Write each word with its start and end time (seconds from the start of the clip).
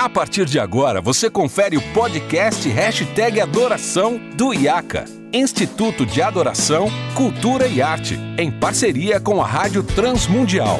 A 0.00 0.08
partir 0.08 0.46
de 0.46 0.58
agora, 0.58 0.98
você 0.98 1.28
confere 1.28 1.76
o 1.76 1.92
podcast 1.92 2.66
Hashtag 2.66 3.38
Adoração 3.38 4.18
do 4.34 4.54
IACA, 4.54 5.04
Instituto 5.30 6.06
de 6.06 6.22
Adoração, 6.22 6.88
Cultura 7.14 7.66
e 7.66 7.82
Arte, 7.82 8.16
em 8.38 8.50
parceria 8.50 9.20
com 9.20 9.42
a 9.42 9.46
Rádio 9.46 9.82
Transmundial. 9.82 10.78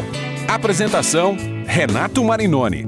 Apresentação, 0.49 1.37
Renato 1.67 2.25
Marinoni. 2.25 2.87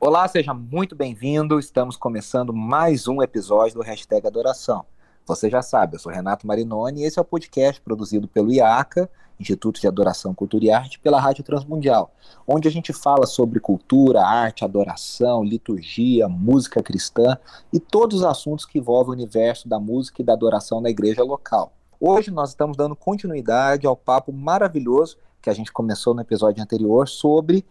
Olá, 0.00 0.26
seja 0.26 0.52
muito 0.52 0.96
bem-vindo. 0.96 1.60
Estamos 1.60 1.96
começando 1.96 2.52
mais 2.52 3.06
um 3.06 3.22
episódio 3.22 3.76
do 3.76 3.82
Hashtag 3.82 4.26
Adoração. 4.26 4.84
Você 5.26 5.48
já 5.48 5.62
sabe, 5.62 5.94
eu 5.94 6.00
sou 6.00 6.10
Renato 6.10 6.44
Marinoni 6.44 7.02
e 7.02 7.04
esse 7.04 7.20
é 7.20 7.22
o 7.22 7.24
podcast 7.24 7.80
produzido 7.80 8.26
pelo 8.26 8.52
IACA, 8.52 9.08
Instituto 9.40 9.80
de 9.80 9.88
Adoração, 9.88 10.34
Cultura 10.34 10.64
e 10.64 10.70
Arte, 10.70 10.98
pela 10.98 11.20
Rádio 11.20 11.42
Transmundial, 11.42 12.12
onde 12.46 12.68
a 12.68 12.70
gente 12.70 12.92
fala 12.92 13.26
sobre 13.26 13.58
cultura, 13.58 14.22
arte, 14.22 14.64
adoração, 14.64 15.42
liturgia, 15.42 16.28
música 16.28 16.82
cristã 16.82 17.38
e 17.72 17.80
todos 17.80 18.18
os 18.18 18.24
assuntos 18.24 18.66
que 18.66 18.78
envolvem 18.78 19.10
o 19.10 19.16
universo 19.16 19.68
da 19.68 19.80
música 19.80 20.20
e 20.20 20.24
da 20.24 20.34
adoração 20.34 20.80
na 20.80 20.90
igreja 20.90 21.22
local. 21.22 21.72
Hoje 21.98 22.30
nós 22.30 22.50
estamos 22.50 22.76
dando 22.76 22.94
continuidade 22.94 23.86
ao 23.86 23.96
papo 23.96 24.32
maravilhoso 24.32 25.16
que 25.40 25.48
a 25.48 25.54
gente 25.54 25.72
começou 25.72 26.14
no 26.14 26.20
episódio 26.20 26.62
anterior 26.62 27.08
sobre 27.08 27.64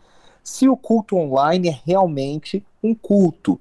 se 0.43 0.67
o 0.67 0.75
culto 0.75 1.15
online 1.15 1.69
é 1.69 1.79
realmente 1.85 2.65
um 2.83 2.95
culto 2.95 3.59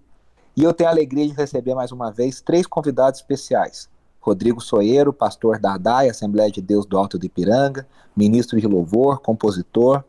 e 0.58 0.64
eu 0.64 0.74
tenho 0.74 0.90
a 0.90 0.92
alegria 0.92 1.24
de 1.24 1.34
receber 1.34 1.72
mais 1.72 1.92
uma 1.92 2.10
vez 2.10 2.40
três 2.40 2.66
convidados 2.66 3.20
especiais. 3.20 3.88
Rodrigo 4.20 4.60
Soeiro, 4.60 5.12
pastor 5.12 5.58
da 5.58 5.74
ADAI, 5.74 6.10
Assembleia 6.10 6.50
de 6.50 6.60
Deus 6.60 6.84
do 6.84 6.98
Alto 6.98 7.18
de 7.18 7.26
Ipiranga, 7.26 7.86
ministro 8.16 8.60
de 8.60 8.66
louvor, 8.66 9.20
compositor. 9.20 10.04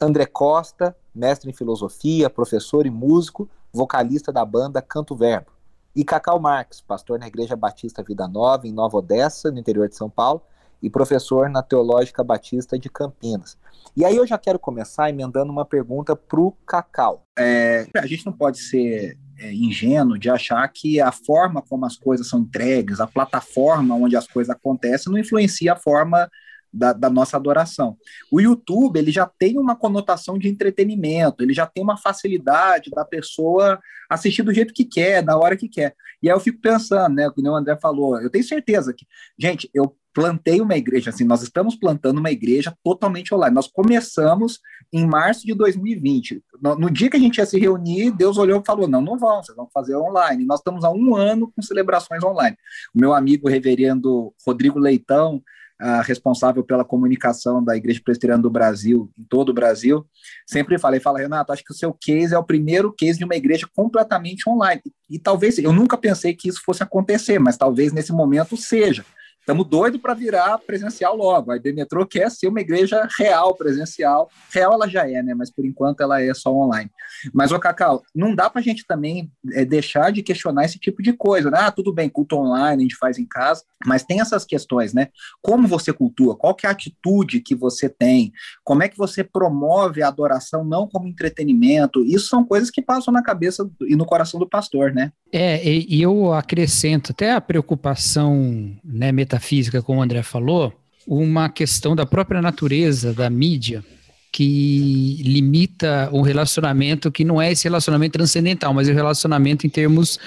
André 0.00 0.26
Costa, 0.26 0.96
mestre 1.14 1.50
em 1.50 1.52
filosofia, 1.52 2.30
professor 2.30 2.86
e 2.86 2.90
músico, 2.90 3.48
vocalista 3.72 4.32
da 4.32 4.44
banda 4.44 4.80
Canto 4.80 5.16
Verbo. 5.16 5.50
E 5.94 6.04
Cacau 6.04 6.38
Marques, 6.38 6.80
pastor 6.80 7.18
na 7.18 7.26
Igreja 7.26 7.56
Batista 7.56 8.02
Vida 8.02 8.28
Nova, 8.28 8.66
em 8.68 8.72
Nova 8.72 8.98
Odessa, 8.98 9.50
no 9.50 9.58
interior 9.58 9.88
de 9.88 9.96
São 9.96 10.08
Paulo, 10.08 10.42
e 10.80 10.88
professor 10.88 11.48
na 11.48 11.62
Teológica 11.62 12.22
Batista 12.22 12.78
de 12.78 12.88
Campinas. 12.88 13.58
E 13.96 14.04
aí 14.04 14.14
eu 14.14 14.26
já 14.26 14.38
quero 14.38 14.58
começar 14.58 15.10
emendando 15.10 15.50
uma 15.50 15.64
pergunta 15.64 16.14
para 16.14 16.40
o 16.40 16.52
Cacau. 16.64 17.24
É, 17.36 17.88
a 17.96 18.06
gente 18.06 18.24
não 18.24 18.32
pode 18.32 18.58
ser 18.58 19.18
é, 19.38 19.52
ingênuo 19.52 20.18
de 20.18 20.28
achar 20.28 20.66
que 20.68 21.00
a 21.00 21.12
forma 21.12 21.62
como 21.62 21.86
as 21.86 21.96
coisas 21.96 22.28
são 22.28 22.40
entregues, 22.40 23.00
a 23.00 23.06
plataforma 23.06 23.94
onde 23.94 24.16
as 24.16 24.26
coisas 24.26 24.54
acontecem, 24.54 25.12
não 25.12 25.18
influencia 25.18 25.72
a 25.72 25.76
forma 25.76 26.28
da, 26.72 26.92
da, 26.92 27.08
nossa 27.08 27.36
adoração. 27.36 27.96
O 28.30 28.40
YouTube 28.40 28.98
ele 28.98 29.10
já 29.10 29.26
tem 29.38 29.58
uma 29.58 29.74
conotação 29.74 30.38
de 30.38 30.48
entretenimento, 30.48 31.42
ele 31.42 31.54
já 31.54 31.66
tem 31.66 31.82
uma 31.82 31.96
facilidade 31.96 32.90
da 32.90 33.04
pessoa 33.04 33.80
assistir 34.08 34.42
do 34.42 34.52
jeito 34.52 34.74
que 34.74 34.84
quer, 34.84 35.22
da 35.22 35.36
hora 35.36 35.56
que 35.56 35.68
quer. 35.68 35.94
E 36.22 36.28
aí 36.28 36.34
eu 36.34 36.40
fico 36.40 36.60
pensando, 36.60 37.14
né, 37.14 37.30
como 37.30 37.48
o 37.48 37.54
André 37.54 37.76
falou, 37.80 38.20
eu 38.20 38.30
tenho 38.30 38.44
certeza 38.44 38.92
que, 38.92 39.06
gente, 39.38 39.70
eu 39.72 39.96
plantei 40.12 40.60
uma 40.60 40.76
igreja, 40.76 41.10
assim, 41.10 41.24
nós 41.24 41.42
estamos 41.42 41.76
plantando 41.76 42.18
uma 42.18 42.30
igreja 42.30 42.74
totalmente 42.82 43.32
online. 43.32 43.54
Nós 43.54 43.68
começamos 43.68 44.58
em 44.92 45.06
março 45.06 45.46
de 45.46 45.54
2020. 45.54 46.42
No, 46.60 46.74
no, 46.74 46.90
dia 46.90 47.10
que 47.10 47.16
a 47.16 47.20
gente 47.20 47.38
ia 47.38 47.46
se 47.46 47.58
reunir, 47.58 48.10
Deus 48.10 48.38
olhou 48.38 48.60
e 48.60 48.66
falou: 48.66 48.88
não, 48.88 49.00
não 49.00 49.18
vão, 49.18 49.42
vocês 49.42 49.56
vão 49.56 49.68
fazer 49.72 49.96
online. 49.96 50.44
Nós 50.44 50.60
estamos 50.60 50.84
há 50.84 50.90
um 50.90 51.14
ano 51.14 51.52
com 51.54 51.62
celebrações 51.62 52.22
online. 52.22 52.56
O 52.94 53.00
meu 53.00 53.12
amigo 53.12 53.48
reverendo 53.48 54.32
Rodrigo 54.46 54.78
Leitão, 54.78 55.42
uh, 55.80 56.02
responsável 56.02 56.64
pela 56.64 56.84
comunicação 56.84 57.62
da 57.62 57.76
Igreja 57.76 58.00
Presbiteriana 58.02 58.42
do 58.42 58.50
Brasil, 58.50 59.10
em 59.18 59.24
todo 59.24 59.50
o 59.50 59.54
Brasil, 59.54 60.06
sempre 60.46 60.78
falei, 60.78 61.00
fala, 61.00 61.18
Renato, 61.18 61.52
acho 61.52 61.64
que 61.64 61.72
o 61.72 61.76
seu 61.76 61.92
case 61.92 62.34
é 62.34 62.38
o 62.38 62.44
primeiro 62.44 62.92
case 62.92 63.18
de 63.18 63.24
uma 63.24 63.36
igreja 63.36 63.68
completamente 63.74 64.48
online. 64.48 64.82
E, 64.84 65.16
e 65.16 65.18
talvez, 65.18 65.58
eu 65.58 65.72
nunca 65.72 65.96
pensei 65.96 66.34
que 66.34 66.48
isso 66.48 66.62
fosse 66.64 66.82
acontecer, 66.82 67.38
mas 67.38 67.56
talvez 67.56 67.92
nesse 67.92 68.12
momento 68.12 68.56
seja. 68.56 69.04
Estamos 69.48 69.66
doidos 69.66 69.98
para 69.98 70.12
virar 70.12 70.58
presencial 70.58 71.16
logo. 71.16 71.50
A 71.50 71.56
IB 71.56 71.72
Metrô 71.72 72.04
quer 72.04 72.30
ser 72.30 72.48
uma 72.48 72.60
igreja 72.60 73.08
real, 73.18 73.54
presencial. 73.54 74.30
Real 74.52 74.74
ela 74.74 74.86
já 74.86 75.08
é, 75.08 75.22
né? 75.22 75.32
Mas 75.32 75.50
por 75.50 75.64
enquanto 75.64 76.02
ela 76.02 76.20
é 76.20 76.34
só 76.34 76.54
online. 76.54 76.90
Mas, 77.32 77.50
ô 77.50 77.58
Cacau, 77.58 78.02
não 78.14 78.34
dá 78.34 78.50
para 78.50 78.60
a 78.60 78.62
gente 78.62 78.84
também 78.86 79.32
é, 79.54 79.64
deixar 79.64 80.12
de 80.12 80.22
questionar 80.22 80.66
esse 80.66 80.78
tipo 80.78 81.02
de 81.02 81.14
coisa, 81.14 81.50
né? 81.50 81.60
Ah, 81.62 81.70
tudo 81.70 81.94
bem, 81.94 82.10
culto 82.10 82.36
online, 82.36 82.82
a 82.82 82.84
gente 82.84 82.96
faz 82.96 83.18
em 83.18 83.24
casa, 83.24 83.64
mas 83.86 84.04
tem 84.04 84.20
essas 84.20 84.44
questões, 84.44 84.92
né? 84.92 85.08
Como 85.40 85.66
você 85.66 85.94
cultua? 85.94 86.36
Qual 86.36 86.54
que 86.54 86.66
é 86.66 86.68
a 86.68 86.72
atitude 86.72 87.40
que 87.40 87.54
você 87.54 87.88
tem? 87.88 88.32
Como 88.62 88.82
é 88.82 88.88
que 88.88 88.98
você 88.98 89.24
promove 89.24 90.02
a 90.02 90.08
adoração 90.08 90.62
não 90.62 90.86
como 90.86 91.08
entretenimento? 91.08 92.04
Isso 92.04 92.28
são 92.28 92.44
coisas 92.44 92.70
que 92.70 92.82
passam 92.82 93.14
na 93.14 93.22
cabeça 93.22 93.66
e 93.88 93.96
no 93.96 94.04
coração 94.04 94.38
do 94.38 94.46
pastor, 94.46 94.92
né? 94.92 95.10
É, 95.32 95.62
e 95.64 96.00
eu 96.00 96.32
acrescento 96.32 97.12
até 97.12 97.32
a 97.32 97.40
preocupação 97.40 98.76
né, 98.84 99.12
metafísica, 99.38 99.80
como 99.80 100.00
o 100.00 100.02
André 100.02 100.22
falou, 100.22 100.72
uma 101.06 101.48
questão 101.48 101.96
da 101.96 102.04
própria 102.04 102.42
natureza 102.42 103.14
da 103.14 103.30
mídia 103.30 103.82
que 104.30 105.22
limita 105.22 106.10
o 106.12 106.20
relacionamento 106.20 107.10
que 107.10 107.24
não 107.24 107.40
é 107.40 107.50
esse 107.50 107.64
relacionamento 107.64 108.12
transcendental, 108.12 108.74
mas 108.74 108.86
é 108.86 108.92
o 108.92 108.94
relacionamento 108.94 109.66
em 109.66 109.70
termos 109.70 110.18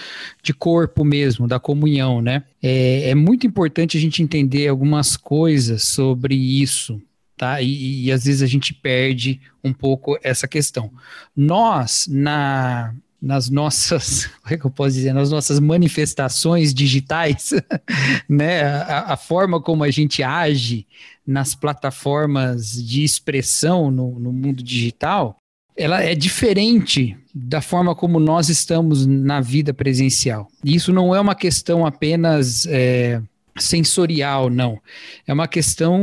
de 0.41 0.53
corpo 0.53 1.05
mesmo, 1.05 1.47
da 1.47 1.59
comunhão, 1.59 2.19
né? 2.19 2.43
É, 2.63 3.11
é 3.11 3.15
muito 3.15 3.45
importante 3.45 3.97
a 3.97 4.01
gente 4.01 4.23
entender 4.23 4.67
algumas 4.67 5.15
coisas 5.15 5.83
sobre 5.83 6.35
isso, 6.35 6.99
tá? 7.37 7.61
E, 7.61 8.05
e 8.05 8.11
às 8.11 8.25
vezes 8.25 8.41
a 8.41 8.47
gente 8.47 8.73
perde 8.73 9.39
um 9.63 9.71
pouco 9.71 10.17
essa 10.23 10.47
questão. 10.47 10.91
Nós, 11.35 12.07
na 12.09 12.95
nas 13.21 13.49
nossas, 13.49 14.25
como 14.41 14.55
é 14.55 14.57
que 14.57 14.65
eu 14.65 14.71
posso 14.71 14.95
dizer, 14.95 15.13
nas 15.13 15.29
nossas 15.29 15.59
manifestações 15.59 16.73
digitais, 16.73 17.51
né, 18.27 18.63
a, 18.63 19.13
a, 19.13 19.17
forma 19.17 19.61
como 19.61 19.83
a 19.83 19.91
gente 19.91 20.23
age 20.23 20.87
nas 21.25 21.53
plataformas 21.53 22.71
de 22.83 23.03
expressão 23.03 23.91
no, 23.91 24.19
no 24.19 24.33
mundo 24.33 24.63
digital, 24.63 25.37
ela 25.75 26.01
é 26.01 26.15
diferente 26.15 27.17
da 27.33 27.61
forma 27.61 27.95
como 27.95 28.19
nós 28.19 28.49
estamos 28.49 29.05
na 29.05 29.39
vida 29.39 29.73
presencial. 29.73 30.47
Isso 30.63 30.91
não 30.91 31.15
é 31.15 31.19
uma 31.19 31.35
questão 31.35 31.85
apenas 31.85 32.65
é, 32.65 33.21
sensorial, 33.57 34.49
não. 34.49 34.79
É 35.25 35.33
uma 35.33 35.47
questão 35.47 36.01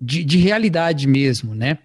de, 0.00 0.24
de 0.24 0.38
realidade 0.38 1.06
mesmo, 1.06 1.54
né? 1.54 1.78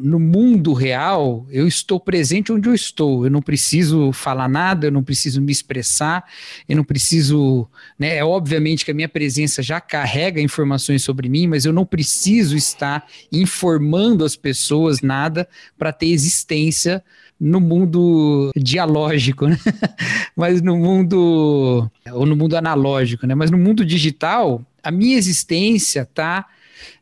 No 0.00 0.18
mundo 0.18 0.72
real, 0.72 1.46
eu 1.50 1.66
estou 1.66 1.98
presente 1.98 2.52
onde 2.52 2.68
eu 2.68 2.74
estou. 2.74 3.24
Eu 3.24 3.30
não 3.30 3.42
preciso 3.42 4.12
falar 4.12 4.48
nada, 4.48 4.86
eu 4.86 4.92
não 4.92 5.02
preciso 5.02 5.40
me 5.40 5.50
expressar, 5.52 6.24
eu 6.68 6.76
não 6.76 6.84
preciso. 6.84 7.68
Né, 7.98 8.16
é 8.16 8.24
obviamente 8.24 8.84
que 8.84 8.90
a 8.90 8.94
minha 8.94 9.08
presença 9.08 9.62
já 9.62 9.80
carrega 9.80 10.40
informações 10.40 11.02
sobre 11.02 11.28
mim, 11.28 11.46
mas 11.46 11.64
eu 11.64 11.72
não 11.72 11.84
preciso 11.84 12.56
estar 12.56 13.06
informando 13.32 14.24
as 14.24 14.36
pessoas 14.36 15.00
nada 15.00 15.48
para 15.78 15.92
ter 15.92 16.08
existência 16.08 17.02
no 17.38 17.60
mundo 17.60 18.50
dialógico, 18.56 19.46
né? 19.46 19.58
mas 20.34 20.62
no 20.62 20.76
mundo 20.76 21.90
ou 22.12 22.26
no 22.26 22.34
mundo 22.34 22.56
analógico, 22.56 23.26
né? 23.26 23.34
Mas 23.34 23.50
no 23.50 23.58
mundo 23.58 23.84
digital, 23.84 24.62
a 24.82 24.90
minha 24.90 25.16
existência 25.16 26.02
está 26.02 26.46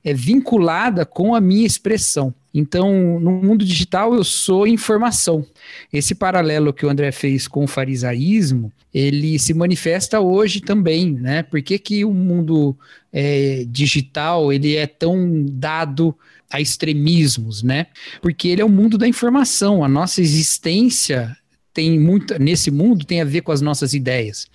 é, 0.04 0.12
vinculada 0.12 1.06
com 1.06 1.34
a 1.34 1.40
minha 1.40 1.66
expressão. 1.66 2.34
Então, 2.54 3.18
no 3.18 3.32
mundo 3.32 3.64
digital, 3.64 4.14
eu 4.14 4.22
sou 4.22 4.64
informação. 4.64 5.44
Esse 5.92 6.14
paralelo 6.14 6.72
que 6.72 6.86
o 6.86 6.88
André 6.88 7.10
fez 7.10 7.48
com 7.48 7.64
o 7.64 7.66
farisaísmo, 7.66 8.72
ele 8.92 9.36
se 9.40 9.52
manifesta 9.52 10.20
hoje 10.20 10.60
também, 10.60 11.10
né? 11.12 11.42
Por 11.42 11.60
que, 11.60 11.76
que 11.80 12.04
o 12.04 12.14
mundo 12.14 12.78
é, 13.12 13.64
digital 13.68 14.52
ele 14.52 14.76
é 14.76 14.86
tão 14.86 15.44
dado 15.50 16.16
a 16.48 16.60
extremismos, 16.60 17.64
né? 17.64 17.88
Porque 18.22 18.46
ele 18.46 18.62
é 18.62 18.64
o 18.64 18.68
mundo 18.68 18.96
da 18.96 19.08
informação. 19.08 19.82
A 19.82 19.88
nossa 19.88 20.20
existência 20.20 21.36
tem 21.74 21.98
muito 21.98 22.38
nesse 22.38 22.70
mundo 22.70 23.04
tem 23.04 23.20
a 23.20 23.24
ver 23.24 23.40
com 23.40 23.50
as 23.50 23.60
nossas 23.60 23.92
ideias. 23.92 24.48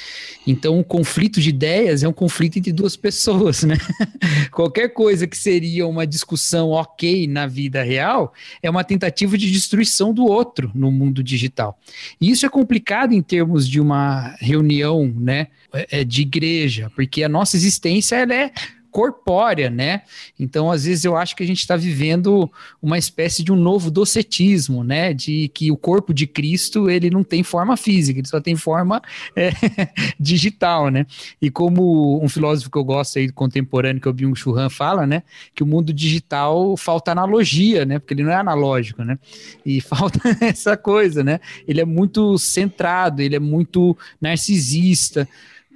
Então, 0.48 0.80
o 0.80 0.84
conflito 0.84 1.42
de 1.42 1.50
ideias 1.50 2.02
é 2.02 2.08
um 2.08 2.14
conflito 2.14 2.58
entre 2.58 2.72
duas 2.72 2.96
pessoas, 2.96 3.64
né? 3.64 3.78
Qualquer 4.52 4.90
coisa 4.90 5.28
que 5.28 5.38
seria 5.38 5.86
uma 5.86 6.08
discussão 6.08 6.70
ok 6.70 7.28
na 7.28 7.46
vida 7.46 7.84
real 7.84 8.34
é 8.64 8.70
uma 8.70 8.86
tentativa 8.86 9.38
de 9.38 9.52
destruição 9.52 10.14
do 10.14 10.26
outro 10.26 10.72
no 10.74 10.90
mundo 10.90 11.22
digital. 11.22 11.78
E 12.22 12.32
isso 12.32 12.46
é 12.46 12.50
complicado 12.50 13.14
em 13.14 13.22
termos 13.22 13.68
de 13.68 13.82
uma 13.82 14.36
reunião, 14.40 15.14
né, 15.18 15.48
é, 15.74 16.00
é 16.00 16.04
de 16.06 16.22
igreja, 16.22 16.90
porque 16.96 17.22
a 17.22 17.30
nossa 17.30 17.58
existência 17.58 18.16
ela 18.16 18.34
é 18.34 18.52
corpórea, 18.92 19.70
né? 19.70 20.02
Então, 20.40 20.72
às 20.72 20.86
vezes, 20.86 21.06
eu 21.06 21.16
acho 21.16 21.36
que 21.36 21.44
a 21.44 21.46
gente 21.46 21.60
está 21.60 21.76
vivendo 21.76 22.52
uma 22.82 22.98
espécie 22.98 23.44
de 23.44 23.52
um 23.52 23.56
novo 23.56 23.92
docetismo, 23.92 24.84
né? 24.84 25.14
De 25.14 25.50
que 25.50 25.72
o 25.72 25.78
corpo 25.78 26.14
de 26.14 26.26
Cristo 26.28 26.90
ele 26.90 27.10
não 27.10 27.24
tem 27.24 27.44
forma 27.44 27.78
física, 27.78 28.20
ele 28.20 28.28
só 28.28 28.40
tem 28.40 28.56
forma 28.56 29.02
é, 29.36 29.52
digital, 30.20 30.90
né? 30.90 31.06
E 31.42 31.50
como 31.50 32.24
um 32.24 32.28
filósofo 32.28 32.72
que 32.72 32.78
eu 32.78 32.84
gosto 32.84 33.20
aí 33.20 33.32
contemporâneo, 33.32 34.02
que 34.02 34.08
é 34.08 34.12
o 34.12 34.14
Byung-Chul 34.14 34.58
Han, 34.58 34.70
fala, 34.70 35.06
né? 35.06 35.24
Que 35.54 35.64
o 35.64 35.66
mundo 35.66 35.94
digital 35.94 36.76
falta 36.78 37.12
analogia, 37.12 37.86
né? 37.86 38.00
Porque 38.00 38.14
ele 38.14 38.24
não 38.24 38.32
é 38.32 38.36
analógico, 38.36 39.04
né? 39.04 39.18
E 39.66 39.82
falta 39.82 40.20
essa 40.42 40.76
coisa, 40.76 41.24
né? 41.24 41.40
Ele 41.68 41.82
é 41.82 41.86
muito 41.86 42.38
centrado, 42.38 43.22
ele 43.22 43.36
é 43.36 43.40
muito 43.40 43.98
narcisista 44.22 45.28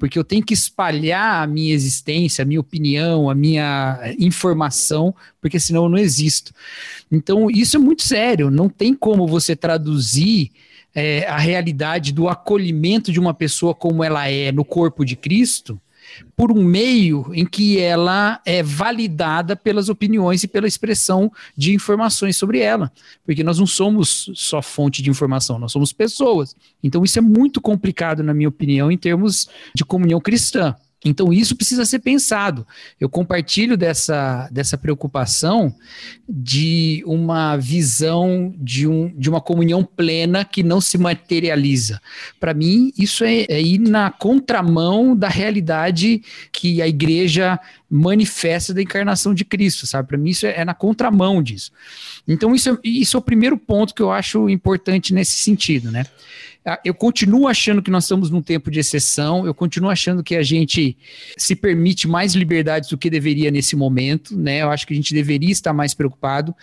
porque 0.03 0.19
eu 0.19 0.23
tenho 0.25 0.43
que 0.43 0.53
espalhar 0.53 1.41
a 1.41 1.47
minha 1.47 1.73
existência, 1.73 2.41
a 2.41 2.45
minha 2.45 2.59
opinião, 2.59 3.29
a 3.29 3.33
minha 3.33 4.13
informação, 4.19 5.15
porque 5.39 5.57
senão 5.57 5.83
eu 5.83 5.89
não 5.89 5.97
existo. 5.97 6.53
Então, 7.09 7.49
isso 7.49 7.77
é 7.77 7.79
muito 7.79 8.03
sério, 8.03 8.51
não 8.51 8.67
tem 8.67 8.93
como 8.93 9.25
você 9.25 9.55
traduzir 9.55 10.51
é, 10.93 11.25
a 11.25 11.37
realidade 11.37 12.11
do 12.11 12.27
acolhimento 12.27 13.13
de 13.13 13.19
uma 13.19 13.33
pessoa 13.33 13.73
como 13.73 14.03
ela 14.03 14.27
é 14.27 14.51
no 14.51 14.65
corpo 14.65 15.05
de 15.05 15.15
Cristo 15.15 15.79
por 16.35 16.51
um 16.51 16.63
meio 16.63 17.29
em 17.33 17.45
que 17.45 17.79
ela 17.79 18.41
é 18.45 18.61
validada 18.63 19.55
pelas 19.55 19.89
opiniões 19.89 20.43
e 20.43 20.47
pela 20.47 20.67
expressão 20.67 21.31
de 21.55 21.73
informações 21.73 22.37
sobre 22.37 22.59
ela. 22.59 22.91
Porque 23.25 23.43
nós 23.43 23.59
não 23.59 23.67
somos 23.67 24.31
só 24.33 24.61
fonte 24.61 25.01
de 25.01 25.09
informação, 25.09 25.59
nós 25.59 25.71
somos 25.71 25.93
pessoas. 25.93 26.55
Então 26.83 27.03
isso 27.03 27.19
é 27.19 27.21
muito 27.21 27.61
complicado, 27.61 28.23
na 28.23 28.33
minha 28.33 28.49
opinião, 28.49 28.91
em 28.91 28.97
termos 28.97 29.47
de 29.75 29.85
comunhão 29.85 30.19
cristã. 30.19 30.75
Então, 31.05 31.33
isso 31.33 31.55
precisa 31.55 31.85
ser 31.85 31.99
pensado. 31.99 32.65
Eu 32.99 33.09
compartilho 33.09 33.75
dessa, 33.75 34.47
dessa 34.51 34.77
preocupação 34.77 35.75
de 36.27 37.03
uma 37.05 37.57
visão 37.57 38.53
de, 38.57 38.87
um, 38.87 39.13
de 39.15 39.29
uma 39.29 39.41
comunhão 39.41 39.83
plena 39.83 40.45
que 40.45 40.63
não 40.63 40.79
se 40.79 40.97
materializa. 40.97 42.01
Para 42.39 42.53
mim, 42.53 42.93
isso 42.97 43.23
é, 43.23 43.45
é 43.49 43.61
ir 43.61 43.79
na 43.79 44.09
contramão 44.09 45.15
da 45.15 45.27
realidade 45.27 46.21
que 46.51 46.81
a 46.81 46.87
igreja 46.87 47.59
manifesta 47.89 48.73
da 48.73 48.81
encarnação 48.81 49.35
de 49.35 49.45
Cristo, 49.45 49.85
sabe? 49.85 50.07
Para 50.07 50.17
mim, 50.17 50.31
isso 50.31 50.47
é, 50.47 50.61
é, 50.61 50.65
na 50.65 50.73
contramão 50.73 51.43
disso. 51.43 51.71
Então, 52.27 52.55
isso 52.55 52.69
é, 52.69 52.77
isso 52.83 53.17
é 53.17 53.19
o 53.19 53.23
primeiro 53.23 53.57
ponto 53.57 53.93
que 53.93 54.01
eu 54.01 54.11
acho 54.11 54.49
importante 54.49 55.13
nesse 55.13 55.33
sentido, 55.33 55.91
né? 55.91 56.03
Ah, 56.65 56.79
eu 56.85 56.93
continuo 56.93 57.47
achando 57.47 57.81
que 57.81 57.91
nós 57.91 58.05
estamos 58.05 58.29
num 58.29 58.41
tempo 58.41 58.71
de 58.71 58.79
exceção, 58.79 59.45
eu 59.45 59.53
continuo 59.53 59.89
achando 59.89 60.23
que 60.23 60.35
a 60.35 60.43
gente 60.43 60.97
se 61.37 61.55
permite 61.55 62.07
mais 62.07 62.35
liberdades 62.35 62.89
do 62.89 62.97
que 62.97 63.09
deveria 63.09 63.51
nesse 63.51 63.75
momento, 63.75 64.37
né? 64.37 64.61
Eu 64.61 64.69
acho 64.71 64.87
que 64.87 64.93
a 64.93 64.95
gente 64.95 65.13
deveria 65.13 65.51
estar 65.51 65.73
mais 65.73 65.93
preocupado. 65.93 66.55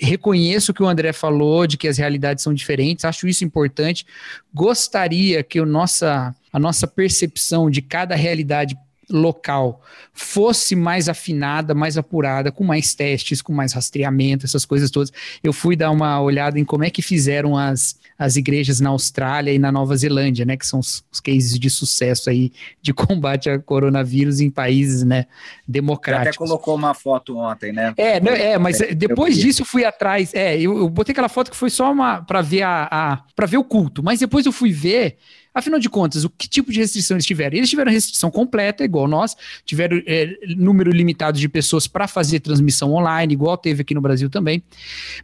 Reconheço 0.00 0.72
o 0.72 0.74
que 0.74 0.82
o 0.82 0.88
André 0.88 1.12
falou 1.12 1.66
de 1.66 1.76
que 1.76 1.86
as 1.86 1.96
realidades 1.96 2.42
são 2.42 2.52
diferentes, 2.52 3.04
acho 3.04 3.28
isso 3.28 3.44
importante. 3.44 4.04
Gostaria 4.52 5.42
que 5.44 5.60
o 5.60 5.66
nossa, 5.66 6.34
a 6.52 6.58
nossa 6.58 6.88
percepção 6.88 7.70
de 7.70 7.82
cada 7.82 8.16
realidade 8.16 8.76
local 9.10 9.80
fosse 10.12 10.74
mais 10.74 11.08
afinada, 11.08 11.74
mais 11.74 11.96
apurada, 11.96 12.50
com 12.50 12.64
mais 12.64 12.94
testes, 12.94 13.40
com 13.40 13.52
mais 13.52 13.72
rastreamento, 13.72 14.46
essas 14.46 14.64
coisas 14.64 14.90
todas. 14.90 15.12
Eu 15.42 15.52
fui 15.52 15.76
dar 15.76 15.90
uma 15.90 16.20
olhada 16.20 16.58
em 16.58 16.64
como 16.64 16.84
é 16.84 16.90
que 16.90 17.02
fizeram 17.02 17.56
as, 17.56 17.98
as 18.18 18.36
igrejas 18.36 18.80
na 18.80 18.90
Austrália 18.90 19.52
e 19.52 19.58
na 19.58 19.70
Nova 19.70 19.96
Zelândia, 19.96 20.44
né, 20.44 20.56
que 20.56 20.66
são 20.66 20.80
os, 20.80 21.04
os 21.12 21.20
cases 21.20 21.58
de 21.58 21.70
sucesso 21.70 22.30
aí 22.30 22.52
de 22.82 22.92
combate 22.94 23.48
ao 23.48 23.60
coronavírus 23.60 24.40
em 24.40 24.50
países, 24.50 25.04
né, 25.04 25.26
democráticos. 25.66 26.36
Você 26.36 26.44
até 26.44 26.50
colocou 26.50 26.74
uma 26.74 26.94
foto 26.94 27.36
ontem, 27.38 27.72
né? 27.72 27.94
É, 27.96 28.20
não, 28.20 28.32
é, 28.32 28.58
mas 28.58 28.78
depois 28.96 29.36
disso 29.36 29.62
eu 29.62 29.66
fui 29.66 29.84
atrás, 29.84 30.34
é, 30.34 30.58
eu, 30.58 30.76
eu 30.78 30.88
botei 30.88 31.12
aquela 31.12 31.28
foto 31.28 31.50
que 31.50 31.56
foi 31.56 31.70
só 31.70 31.92
uma 31.92 32.22
para 32.22 32.42
ver 32.42 32.62
a, 32.62 32.88
a 32.90 33.22
para 33.34 33.46
ver 33.46 33.58
o 33.58 33.64
culto, 33.64 34.02
mas 34.02 34.20
depois 34.20 34.46
eu 34.46 34.52
fui 34.52 34.72
ver 34.72 35.18
Afinal 35.56 35.80
de 35.80 35.88
contas, 35.88 36.22
o 36.22 36.28
que 36.28 36.46
tipo 36.46 36.70
de 36.70 36.78
restrição 36.78 37.16
eles 37.16 37.24
tiveram? 37.24 37.56
Eles 37.56 37.70
tiveram 37.70 37.90
restrição 37.90 38.30
completa, 38.30 38.84
igual 38.84 39.08
nós, 39.08 39.34
tiveram 39.64 40.02
é, 40.06 40.36
número 40.54 40.90
limitado 40.90 41.38
de 41.38 41.48
pessoas 41.48 41.86
para 41.86 42.06
fazer 42.06 42.40
transmissão 42.40 42.92
online, 42.92 43.32
igual 43.32 43.56
teve 43.56 43.80
aqui 43.80 43.94
no 43.94 44.02
Brasil 44.02 44.28
também. 44.28 44.62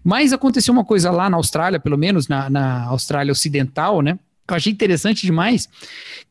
Mas 0.02 0.32
aconteceu 0.32 0.72
uma 0.72 0.86
coisa 0.86 1.10
lá 1.10 1.28
na 1.28 1.36
Austrália, 1.36 1.78
pelo 1.78 1.98
menos 1.98 2.28
na, 2.28 2.48
na 2.48 2.84
Austrália 2.84 3.30
Ocidental, 3.30 4.00
né? 4.00 4.18
Que 4.48 4.54
eu 4.54 4.56
achei 4.56 4.72
interessante 4.72 5.26
demais, 5.26 5.68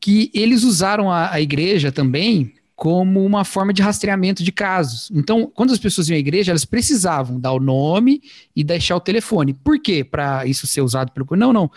que 0.00 0.32
eles 0.34 0.64
usaram 0.64 1.08
a, 1.08 1.32
a 1.32 1.40
igreja 1.40 1.92
também 1.92 2.52
como 2.74 3.24
uma 3.24 3.44
forma 3.44 3.72
de 3.72 3.82
rastreamento 3.82 4.42
de 4.42 4.50
casos. 4.50 5.12
Então, 5.14 5.48
quando 5.54 5.72
as 5.72 5.78
pessoas 5.78 6.08
iam 6.08 6.16
à 6.16 6.18
igreja, 6.18 6.50
elas 6.50 6.64
precisavam 6.64 7.38
dar 7.38 7.52
o 7.52 7.60
nome 7.60 8.20
e 8.56 8.64
deixar 8.64 8.96
o 8.96 9.00
telefone. 9.00 9.54
Por 9.54 9.78
quê? 9.78 10.02
Para 10.02 10.44
isso 10.44 10.66
ser 10.66 10.80
usado 10.80 11.12
pelo. 11.12 11.24
Não, 11.36 11.52
não 11.52 11.70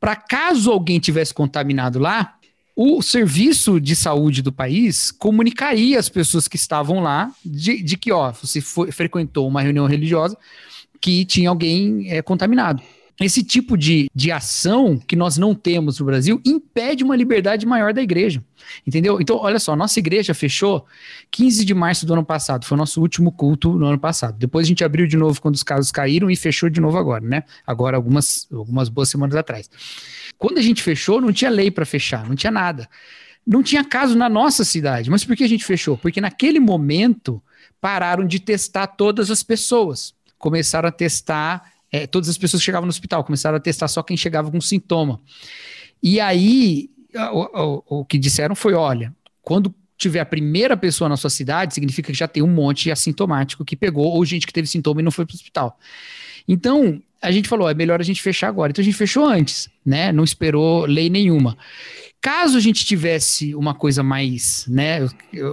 para 0.00 0.16
caso 0.16 0.72
alguém 0.72 0.98
tivesse 0.98 1.32
contaminado 1.34 1.98
lá, 1.98 2.36
o 2.74 3.02
serviço 3.02 3.78
de 3.78 3.94
saúde 3.94 4.40
do 4.40 4.50
país 4.50 5.10
comunicaria 5.10 5.98
as 5.98 6.08
pessoas 6.08 6.48
que 6.48 6.56
estavam 6.56 7.00
lá 7.00 7.30
de, 7.44 7.82
de 7.82 7.96
que, 7.98 8.10
ó, 8.10 8.32
você 8.32 8.60
foi, 8.62 8.90
frequentou 8.90 9.46
uma 9.46 9.60
reunião 9.60 9.86
religiosa 9.86 10.36
que 10.98 11.24
tinha 11.26 11.50
alguém 11.50 12.10
é, 12.10 12.22
contaminado. 12.22 12.82
Esse 13.20 13.42
tipo 13.42 13.76
de, 13.76 14.08
de 14.14 14.32
ação 14.32 14.98
que 14.98 15.14
nós 15.14 15.36
não 15.36 15.54
temos 15.54 16.00
no 16.00 16.06
Brasil 16.06 16.40
impede 16.42 17.04
uma 17.04 17.14
liberdade 17.14 17.66
maior 17.66 17.92
da 17.92 18.00
igreja. 18.00 18.42
Entendeu? 18.86 19.20
Então, 19.20 19.36
olha 19.36 19.58
só, 19.58 19.76
nossa 19.76 19.98
igreja 19.98 20.32
fechou 20.32 20.86
15 21.30 21.66
de 21.66 21.74
março 21.74 22.06
do 22.06 22.14
ano 22.14 22.24
passado, 22.24 22.64
foi 22.64 22.76
o 22.76 22.78
nosso 22.78 22.98
último 22.98 23.30
culto 23.30 23.74
no 23.74 23.84
ano 23.84 23.98
passado. 23.98 24.38
Depois 24.38 24.66
a 24.66 24.68
gente 24.68 24.82
abriu 24.82 25.06
de 25.06 25.18
novo 25.18 25.40
quando 25.40 25.54
os 25.54 25.62
casos 25.62 25.92
caíram 25.92 26.30
e 26.30 26.36
fechou 26.36 26.70
de 26.70 26.80
novo 26.80 26.96
agora, 26.96 27.22
né? 27.22 27.44
Agora, 27.66 27.96
algumas, 27.96 28.48
algumas 28.50 28.88
boas 28.88 29.10
semanas 29.10 29.36
atrás. 29.36 29.68
Quando 30.38 30.56
a 30.56 30.62
gente 30.62 30.82
fechou, 30.82 31.20
não 31.20 31.30
tinha 31.30 31.50
lei 31.50 31.70
para 31.70 31.84
fechar, 31.84 32.26
não 32.26 32.34
tinha 32.34 32.50
nada. 32.50 32.88
Não 33.46 33.62
tinha 33.62 33.84
caso 33.84 34.16
na 34.16 34.30
nossa 34.30 34.64
cidade. 34.64 35.10
Mas 35.10 35.24
por 35.24 35.36
que 35.36 35.44
a 35.44 35.48
gente 35.48 35.64
fechou? 35.64 35.98
Porque 35.98 36.20
naquele 36.20 36.58
momento 36.58 37.42
pararam 37.80 38.26
de 38.26 38.38
testar 38.38 38.86
todas 38.86 39.30
as 39.30 39.42
pessoas. 39.42 40.14
Começaram 40.38 40.88
a 40.88 40.92
testar 40.92 41.70
é, 41.90 42.06
todas 42.06 42.28
as 42.28 42.38
pessoas 42.38 42.60
que 42.62 42.66
chegavam 42.66 42.86
no 42.86 42.90
hospital, 42.90 43.24
começaram 43.24 43.56
a 43.56 43.60
testar 43.60 43.88
só 43.88 44.02
quem 44.02 44.16
chegava 44.16 44.50
com 44.50 44.60
sintoma. 44.60 45.20
E 46.02 46.20
aí, 46.20 46.90
o, 47.32 47.60
o, 47.62 48.00
o 48.00 48.04
que 48.04 48.18
disseram 48.18 48.54
foi: 48.54 48.74
olha, 48.74 49.14
quando 49.42 49.74
tiver 49.96 50.20
a 50.20 50.26
primeira 50.26 50.76
pessoa 50.76 51.08
na 51.08 51.16
sua 51.16 51.30
cidade, 51.30 51.74
significa 51.74 52.10
que 52.10 52.18
já 52.18 52.26
tem 52.26 52.42
um 52.42 52.48
monte 52.48 52.84
de 52.84 52.90
assintomático 52.90 53.64
que 53.64 53.76
pegou, 53.76 54.06
ou 54.06 54.24
gente 54.24 54.46
que 54.46 54.52
teve 54.52 54.66
sintoma 54.66 55.00
e 55.00 55.04
não 55.04 55.10
foi 55.10 55.26
para 55.26 55.34
o 55.34 55.36
hospital. 55.36 55.78
Então, 56.48 57.02
a 57.20 57.30
gente 57.30 57.48
falou, 57.48 57.68
é 57.68 57.74
melhor 57.74 58.00
a 58.00 58.04
gente 58.04 58.22
fechar 58.22 58.48
agora. 58.48 58.70
Então 58.70 58.82
a 58.82 58.84
gente 58.84 58.96
fechou 58.96 59.26
antes, 59.26 59.68
né? 59.84 60.10
Não 60.10 60.24
esperou 60.24 60.86
lei 60.86 61.10
nenhuma. 61.10 61.56
Caso 62.20 62.56
a 62.56 62.60
gente 62.60 62.84
tivesse 62.84 63.54
uma 63.54 63.74
coisa 63.74 64.02
mais, 64.02 64.66
né? 64.66 65.06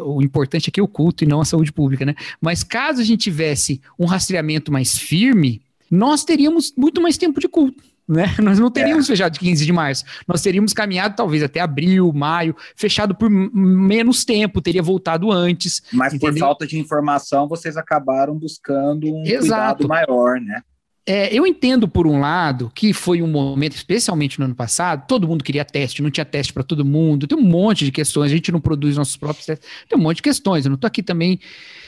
O, 0.05 0.21
importante 0.21 0.69
aqui 0.69 0.79
é 0.79 0.83
o 0.83 0.87
culto 0.87 1.23
e 1.23 1.27
não 1.27 1.41
a 1.41 1.45
saúde 1.45 1.71
pública, 1.71 2.05
né? 2.05 2.15
Mas 2.41 2.63
caso 2.63 3.01
a 3.01 3.03
gente 3.03 3.23
tivesse 3.23 3.81
um 3.99 4.05
rastreamento 4.05 4.71
mais 4.71 4.97
firme, 4.97 5.61
nós 5.89 6.23
teríamos 6.23 6.73
muito 6.77 7.01
mais 7.01 7.17
tempo 7.17 7.39
de 7.39 7.47
culto. 7.47 7.83
Né? 8.07 8.33
Nós 8.41 8.57
não 8.57 8.71
teríamos 8.71 9.05
é. 9.05 9.07
fechado 9.07 9.33
de 9.33 9.39
15 9.39 9.65
de 9.65 9.73
março. 9.73 10.05
Nós 10.25 10.41
teríamos 10.41 10.71
caminhado 10.71 11.15
talvez 11.15 11.43
até 11.43 11.59
abril, 11.59 12.13
maio, 12.13 12.55
fechado 12.73 13.13
por 13.13 13.29
menos 13.29 14.23
tempo, 14.23 14.61
teria 14.61 14.81
voltado 14.81 15.29
antes. 15.29 15.81
Mas 15.91 16.13
entendeu? 16.13 16.33
por 16.33 16.39
falta 16.39 16.65
de 16.65 16.79
informação, 16.79 17.49
vocês 17.49 17.75
acabaram 17.75 18.33
buscando 18.33 19.13
um 19.13 19.23
Exato. 19.25 19.83
cuidado 19.83 19.87
maior, 19.89 20.39
né? 20.39 20.61
É, 21.09 21.33
eu 21.33 21.47
entendo, 21.47 21.87
por 21.87 22.05
um 22.05 22.19
lado, 22.19 22.69
que 22.75 22.91
foi 22.91 23.21
um 23.21 23.27
momento, 23.27 23.73
especialmente 23.73 24.37
no 24.39 24.43
ano 24.45 24.55
passado, 24.55 25.07
todo 25.07 25.25
mundo 25.25 25.41
queria 25.41 25.63
teste, 25.63 26.01
não 26.01 26.11
tinha 26.11 26.25
teste 26.25 26.51
para 26.51 26.63
todo 26.63 26.83
mundo, 26.83 27.25
tem 27.25 27.37
um 27.37 27.41
monte 27.41 27.85
de 27.85 27.93
questões, 27.93 28.29
a 28.29 28.35
gente 28.35 28.51
não 28.51 28.59
produz 28.59 28.97
nossos 28.97 29.15
próprios 29.15 29.45
testes, 29.45 29.69
tem 29.87 29.97
um 29.97 30.01
monte 30.01 30.17
de 30.17 30.23
questões. 30.23 30.65
Eu 30.65 30.69
não 30.69 30.75
estou 30.75 30.87
aqui 30.87 31.01
também 31.01 31.39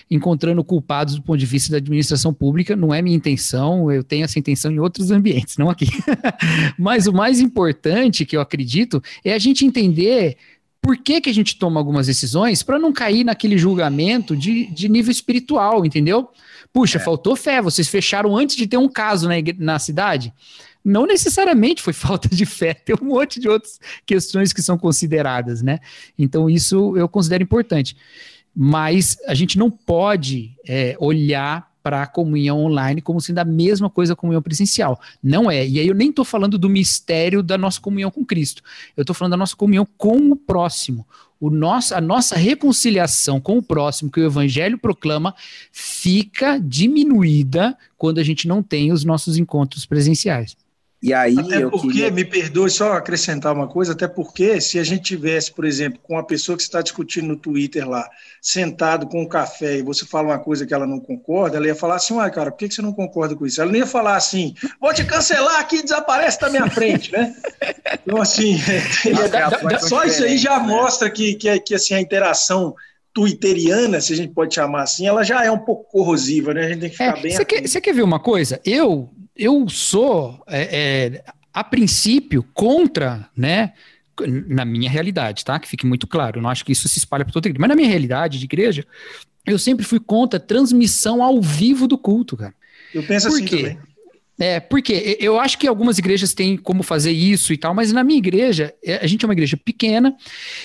encontrando 0.10 0.64
culpados 0.64 1.16
do 1.16 1.22
ponto 1.22 1.38
de 1.38 1.46
vista 1.46 1.72
da 1.72 1.78
administração 1.78 2.34
pública, 2.34 2.76
não 2.76 2.94
é 2.94 3.02
minha 3.02 3.16
intenção, 3.16 3.92
eu 3.92 4.04
tenho 4.04 4.24
essa 4.24 4.40
intenção 4.40 4.72
em 4.72 4.80
outros 4.80 5.12
ambientes, 5.12 5.58
não 5.58 5.70
aqui. 5.70 5.86
Mas 6.78 7.06
o 7.06 7.14
mais 7.14 7.40
importante 7.40 8.26
que 8.26 8.36
eu 8.36 8.42
acredito 8.42 9.02
é 9.24 9.34
a 9.34 9.40
gente 9.40 9.66
entender 9.66 10.38
por 10.82 10.98
que, 10.98 11.22
que 11.22 11.30
a 11.30 11.34
gente 11.34 11.60
toma 11.60 11.80
algumas 11.80 12.08
decisões 12.08 12.64
para 12.64 12.80
não 12.80 12.92
cair 12.92 13.24
naquele 13.24 13.58
julgamento 13.58 14.36
de, 14.36 14.66
de 14.68 14.90
nível 14.90 15.12
espiritual, 15.12 15.86
entendeu? 15.86 16.30
Puxa, 16.74 16.98
é. 16.98 17.02
faltou 17.02 17.36
fé, 17.36 17.62
vocês 17.62 17.88
fecharam 17.88 18.36
antes 18.36 18.56
de 18.56 18.66
ter 18.66 18.78
um 18.78 18.88
caso 18.88 19.28
na, 19.28 19.36
na 19.58 19.78
cidade. 19.78 20.34
Não 20.84 21.06
necessariamente 21.06 21.82
foi 21.82 21.94
falta 21.94 22.30
de 22.30 22.46
fé, 22.46 22.74
tem 22.74 22.96
um 23.00 23.06
monte 23.06 23.40
de 23.40 23.48
outras 23.48 23.80
questões 24.06 24.54
que 24.54 24.62
são 24.62 24.78
consideradas, 24.78 25.62
né? 25.62 25.80
Então, 26.18 26.50
isso 26.50 26.98
eu 26.98 27.08
considero 27.08 27.44
importante 27.44 27.96
mas 28.56 29.18
a 29.28 29.34
gente 29.34 29.58
não 29.58 29.70
pode 29.70 30.56
é, 30.68 30.96
olhar 31.00 31.70
para 31.82 32.04
a 32.04 32.08
comunhão 32.08 32.60
online 32.60 33.02
como 33.02 33.22
sendo 33.22 33.40
a 33.40 33.46
mesma 33.46 33.90
coisa 33.90 34.14
a 34.14 34.16
comunhão 34.16 34.42
presencial. 34.42 35.00
Não 35.24 35.50
é. 35.50 35.66
E 35.68 35.80
aí 35.80 35.88
eu 35.88 35.96
nem 35.96 36.10
estou 36.10 36.26
falando 36.26 36.58
do 36.58 36.70
mistério 36.70 37.42
da 37.42 37.58
nossa 37.58 37.80
comunhão 37.80 38.12
com 38.12 38.26
Cristo. 38.26 38.62
Eu 38.96 39.02
estou 39.02 39.16
falando 39.16 39.32
da 39.32 39.38
nossa 39.38 39.56
comunhão 39.56 39.88
com 39.98 40.32
o 40.32 40.36
próximo. 40.36 41.08
o 41.40 41.50
nosso, 41.50 41.96
a 41.96 42.02
nossa 42.02 42.36
reconciliação 42.36 43.40
com 43.40 43.58
o 43.58 43.64
próximo 43.64 44.12
que 44.12 44.20
o 44.20 44.26
evangelho 44.26 44.78
proclama 44.78 45.34
fica 45.72 46.60
diminuída 46.60 47.78
quando 47.98 48.20
a 48.20 48.24
gente 48.24 48.48
não 48.48 48.62
tem 48.62 48.92
os 48.92 49.06
nossos 49.06 49.38
encontros 49.38 49.86
presenciais. 49.86 50.56
E 51.02 51.14
aí 51.14 51.40
até 51.40 51.62
porque, 51.62 51.88
queria... 51.88 52.12
me 52.12 52.26
perdoe 52.26 52.70
só 52.70 52.94
acrescentar 52.94 53.54
uma 53.54 53.68
coisa, 53.68 53.94
até 53.94 54.06
porque 54.06 54.60
se 54.60 54.78
a 54.78 54.84
gente 54.84 55.04
tivesse, 55.04 55.52
por 55.52 55.64
exemplo, 55.64 56.00
com 56.04 56.14
uma 56.14 56.26
pessoa 56.26 56.58
que 56.58 56.62
está 56.62 56.82
discutindo 56.82 57.28
no 57.28 57.38
Twitter 57.38 57.88
lá, 57.88 58.08
sentado 58.42 59.08
com 59.08 59.22
um 59.22 59.28
café 59.28 59.78
e 59.78 59.82
você 59.82 60.06
fala 60.06 60.28
uma 60.28 60.40
coisa 60.40 60.66
que 60.66 60.74
ela 60.74 60.86
não 60.86 61.00
concorda, 61.00 61.56
ela 61.56 61.68
ia 61.68 61.76
falar 61.76 61.96
assim, 61.96 62.16
uai, 62.16 62.30
cara, 62.30 62.52
por 62.52 62.58
que 62.58 62.70
você 62.70 62.82
não 62.82 62.92
concorda 62.92 63.34
com 63.34 63.46
isso? 63.46 63.62
Ela 63.62 63.72
não 63.72 63.80
ia 63.80 63.88
falar 63.88 64.18
assim, 64.18 64.54
vou 64.80 64.94
te 64.94 65.06
cancelar 65.06 65.60
aqui, 65.62 65.82
desaparece 65.82 66.42
da 66.42 66.50
minha 66.50 66.70
frente, 66.70 67.14
né? 67.14 67.34
Então, 68.04 68.22
assim, 68.22 68.58
só 69.88 70.04
isso 70.04 70.24
aí 70.24 70.38
já 70.38 70.60
mostra 70.60 71.10
que, 71.10 71.36
que, 71.36 71.60
que 71.62 71.76
assim, 71.76 71.94
a 71.94 72.02
interação 72.02 72.76
twitteriana, 73.14 74.02
se 74.02 74.12
a 74.12 74.16
gente 74.18 74.34
pode 74.34 74.54
chamar 74.54 74.84
assim, 74.84 75.08
ela 75.08 75.24
já 75.24 75.46
é 75.46 75.52
um 75.52 75.60
pouco 75.60 75.90
corrosiva, 75.90 76.54
né? 76.54 76.66
A 76.66 76.70
gente 76.70 76.80
tem 76.82 76.90
que 76.90 76.98
ficar 76.98 77.18
é, 77.18 77.22
bem. 77.22 77.32
Você 77.32 77.46
quer, 77.46 77.82
quer 77.82 77.94
ver 77.94 78.04
uma 78.04 78.20
coisa? 78.20 78.60
Eu 78.66 79.10
eu 79.40 79.68
sou, 79.70 80.44
é, 80.48 81.16
é, 81.16 81.24
a 81.54 81.64
princípio, 81.64 82.44
contra, 82.54 83.30
né? 83.36 83.74
Na 84.48 84.66
minha 84.66 84.90
realidade, 84.90 85.46
tá? 85.46 85.58
Que 85.58 85.68
fique 85.68 85.86
muito 85.86 86.06
claro. 86.06 86.40
Eu 86.40 86.42
não 86.42 86.50
acho 86.50 86.66
que 86.66 86.74
isso 86.74 86.90
se 86.90 87.00
espalha 87.00 87.24
para 87.24 87.32
toda 87.32 87.48
a 87.48 87.50
igreja. 87.50 87.62
Mas 87.62 87.70
na 87.70 87.76
minha 87.76 87.88
realidade 87.88 88.38
de 88.38 88.44
igreja, 88.44 88.86
eu 89.46 89.58
sempre 89.58 89.86
fui 89.86 90.00
contra 90.00 90.38
a 90.38 90.42
transmissão 90.42 91.24
ao 91.24 91.42
vivo 91.42 91.88
do 91.88 91.98
culto, 91.98 92.36
cara. 92.36 92.54
Eu 92.94 93.02
penso 93.04 93.30
Por 93.30 93.36
assim 93.36 93.46
quê? 93.46 93.58
também. 93.58 93.90
É, 94.42 94.58
porque 94.58 95.18
eu 95.20 95.38
acho 95.38 95.58
que 95.58 95.68
algumas 95.68 95.98
igrejas 95.98 96.34
têm 96.34 96.56
como 96.56 96.82
fazer 96.82 97.12
isso 97.12 97.52
e 97.52 97.58
tal, 97.58 97.74
mas 97.74 97.92
na 97.92 98.06
minha 98.06 98.18
igreja, 98.18 98.74
é, 98.82 98.96
a 99.04 99.06
gente 99.06 99.26
é 99.26 99.28
uma 99.28 99.34
igreja 99.34 99.58
pequena, 99.58 100.16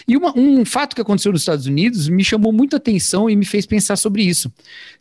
e 0.06 0.16
uma, 0.16 0.32
um 0.38 0.64
fato 0.64 0.94
que 0.94 1.00
aconteceu 1.02 1.32
nos 1.32 1.40
Estados 1.40 1.66
Unidos 1.66 2.08
me 2.08 2.22
chamou 2.22 2.52
muita 2.52 2.76
atenção 2.76 3.28
e 3.28 3.34
me 3.34 3.44
fez 3.44 3.66
pensar 3.66 3.96
sobre 3.96 4.22
isso. 4.22 4.52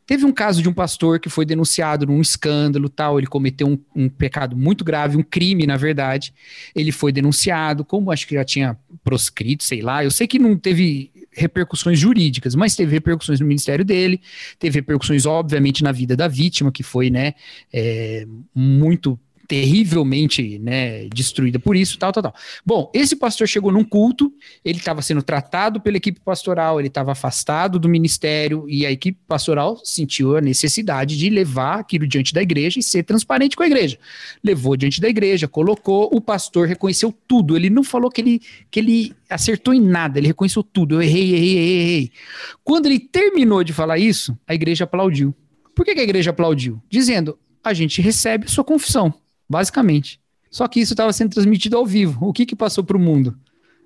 Teve 0.05 0.25
um 0.25 0.31
caso 0.31 0.62
de 0.62 0.67
um 0.67 0.74
pastor 0.74 1.19
que 1.19 1.29
foi 1.29 1.45
denunciado 1.45 2.05
num 2.05 2.19
escândalo 2.19 2.89
tal, 2.89 3.17
ele 3.17 3.27
cometeu 3.27 3.67
um, 3.67 3.77
um 3.95 4.10
pecado 4.10 4.55
muito 4.55 4.83
grave, 4.83 5.17
um 5.17 5.24
crime, 5.24 5.65
na 5.65 5.77
verdade. 5.77 6.33
Ele 6.75 6.91
foi 6.91 7.12
denunciado, 7.12 7.86
como 7.86 8.12
acho 8.12 8.27
que 8.27 8.36
já 8.36 8.43
tinha 8.43 8.77
proscrito, 9.03 9.63
sei 9.63 9.81
lá. 9.81 10.03
Eu 10.03 10.12
sei 10.12 10.27
que 10.27 10.38
não 10.38 10.57
teve 10.57 11.12
repercussões 11.31 12.00
jurídicas, 12.00 12.55
mas 12.55 12.75
teve 12.75 12.91
repercussões 12.91 13.39
no 13.39 13.48
ministério 13.48 13.83
dele, 13.83 14.22
teve 14.60 14.79
repercussões, 14.79 15.25
obviamente, 15.25 15.83
na 15.83 15.91
vida 15.91 16.15
da 16.15 16.27
vítima, 16.27 16.72
que 16.72 16.83
foi, 16.83 17.10
né, 17.10 17.33
é, 17.72 18.27
muito 18.53 19.19
terrivelmente 19.53 20.57
né, 20.57 21.07
destruída 21.13 21.60
por 21.60 21.75
isso, 21.75 22.00
tal, 22.00 22.12
tal, 22.12 22.24
tal. 22.24 22.36
Bom, 22.65 22.89
esse 22.91 23.15
pastor 23.15 23.48
chegou 23.48 23.72
num 23.72 23.83
culto, 23.83 24.33
ele 24.65 24.79
estava 24.79 25.00
sendo 25.03 25.22
tratado 25.22 25.79
pela 25.79 25.98
equipe 25.98 26.19
pastoral, 26.19 26.79
ele 26.79 26.88
estava 26.88 27.12
afastado 27.12 27.77
do 27.77 27.88
ministério 27.88 28.65
e 28.67 28.83
a 28.83 28.91
equipe 28.91 29.19
pastoral 29.27 29.79
sentiu 29.83 30.36
a 30.36 30.41
necessidade 30.41 31.15
de 31.15 31.29
levar 31.29 31.81
aquilo 31.81 32.07
diante 32.07 32.33
da 32.33 32.41
igreja 32.41 32.79
e 32.79 32.83
ser 32.83 33.03
transparente 33.03 33.55
com 33.55 33.62
a 33.62 33.67
igreja. 33.67 34.00
Levou 34.43 34.75
diante 34.75 35.00
da 35.00 35.07
igreja, 35.07 35.48
colocou, 35.48 36.10
o 36.12 36.19
pastor 36.19 36.67
reconheceu 36.67 37.13
tudo, 37.27 37.55
ele 37.55 37.69
não 37.69 37.83
falou 37.83 38.10
que 38.10 38.22
ele, 38.22 38.41
que 38.72 38.79
ele 38.79 39.15
acertou 39.29 39.72
em 39.72 39.81
nada, 39.81 40.17
ele 40.17 40.25
reconheceu 40.25 40.63
tudo, 40.63 40.95
eu 40.95 41.01
errei, 41.03 41.36
errei, 41.36 41.57
errei, 41.57 41.81
errei. 41.81 42.12
Quando 42.63 42.88
ele 42.88 43.00
terminou 43.00 43.63
de 43.63 43.72
falar 43.72 44.00
isso, 44.00 44.36
a 44.48 44.55
igreja 44.55 44.86
aplaudiu. 44.86 45.31
Por 45.75 45.86
que, 45.86 45.93
que 45.93 46.01
a 46.01 46.03
igreja 46.03 46.31
aplaudiu? 46.31 46.81
Dizendo, 46.89 47.38
a 47.63 47.72
gente 47.72 48.01
recebe 48.01 48.50
sua 48.50 48.63
confissão 48.63 49.13
basicamente. 49.50 50.19
Só 50.50 50.67
que 50.67 50.79
isso 50.79 50.93
estava 50.93 51.12
sendo 51.12 51.31
transmitido 51.31 51.77
ao 51.77 51.85
vivo. 51.85 52.27
O 52.27 52.33
que 52.33 52.45
que 52.45 52.55
passou 52.55 52.83
para 52.83 52.97
o 52.97 53.00
mundo? 53.00 53.35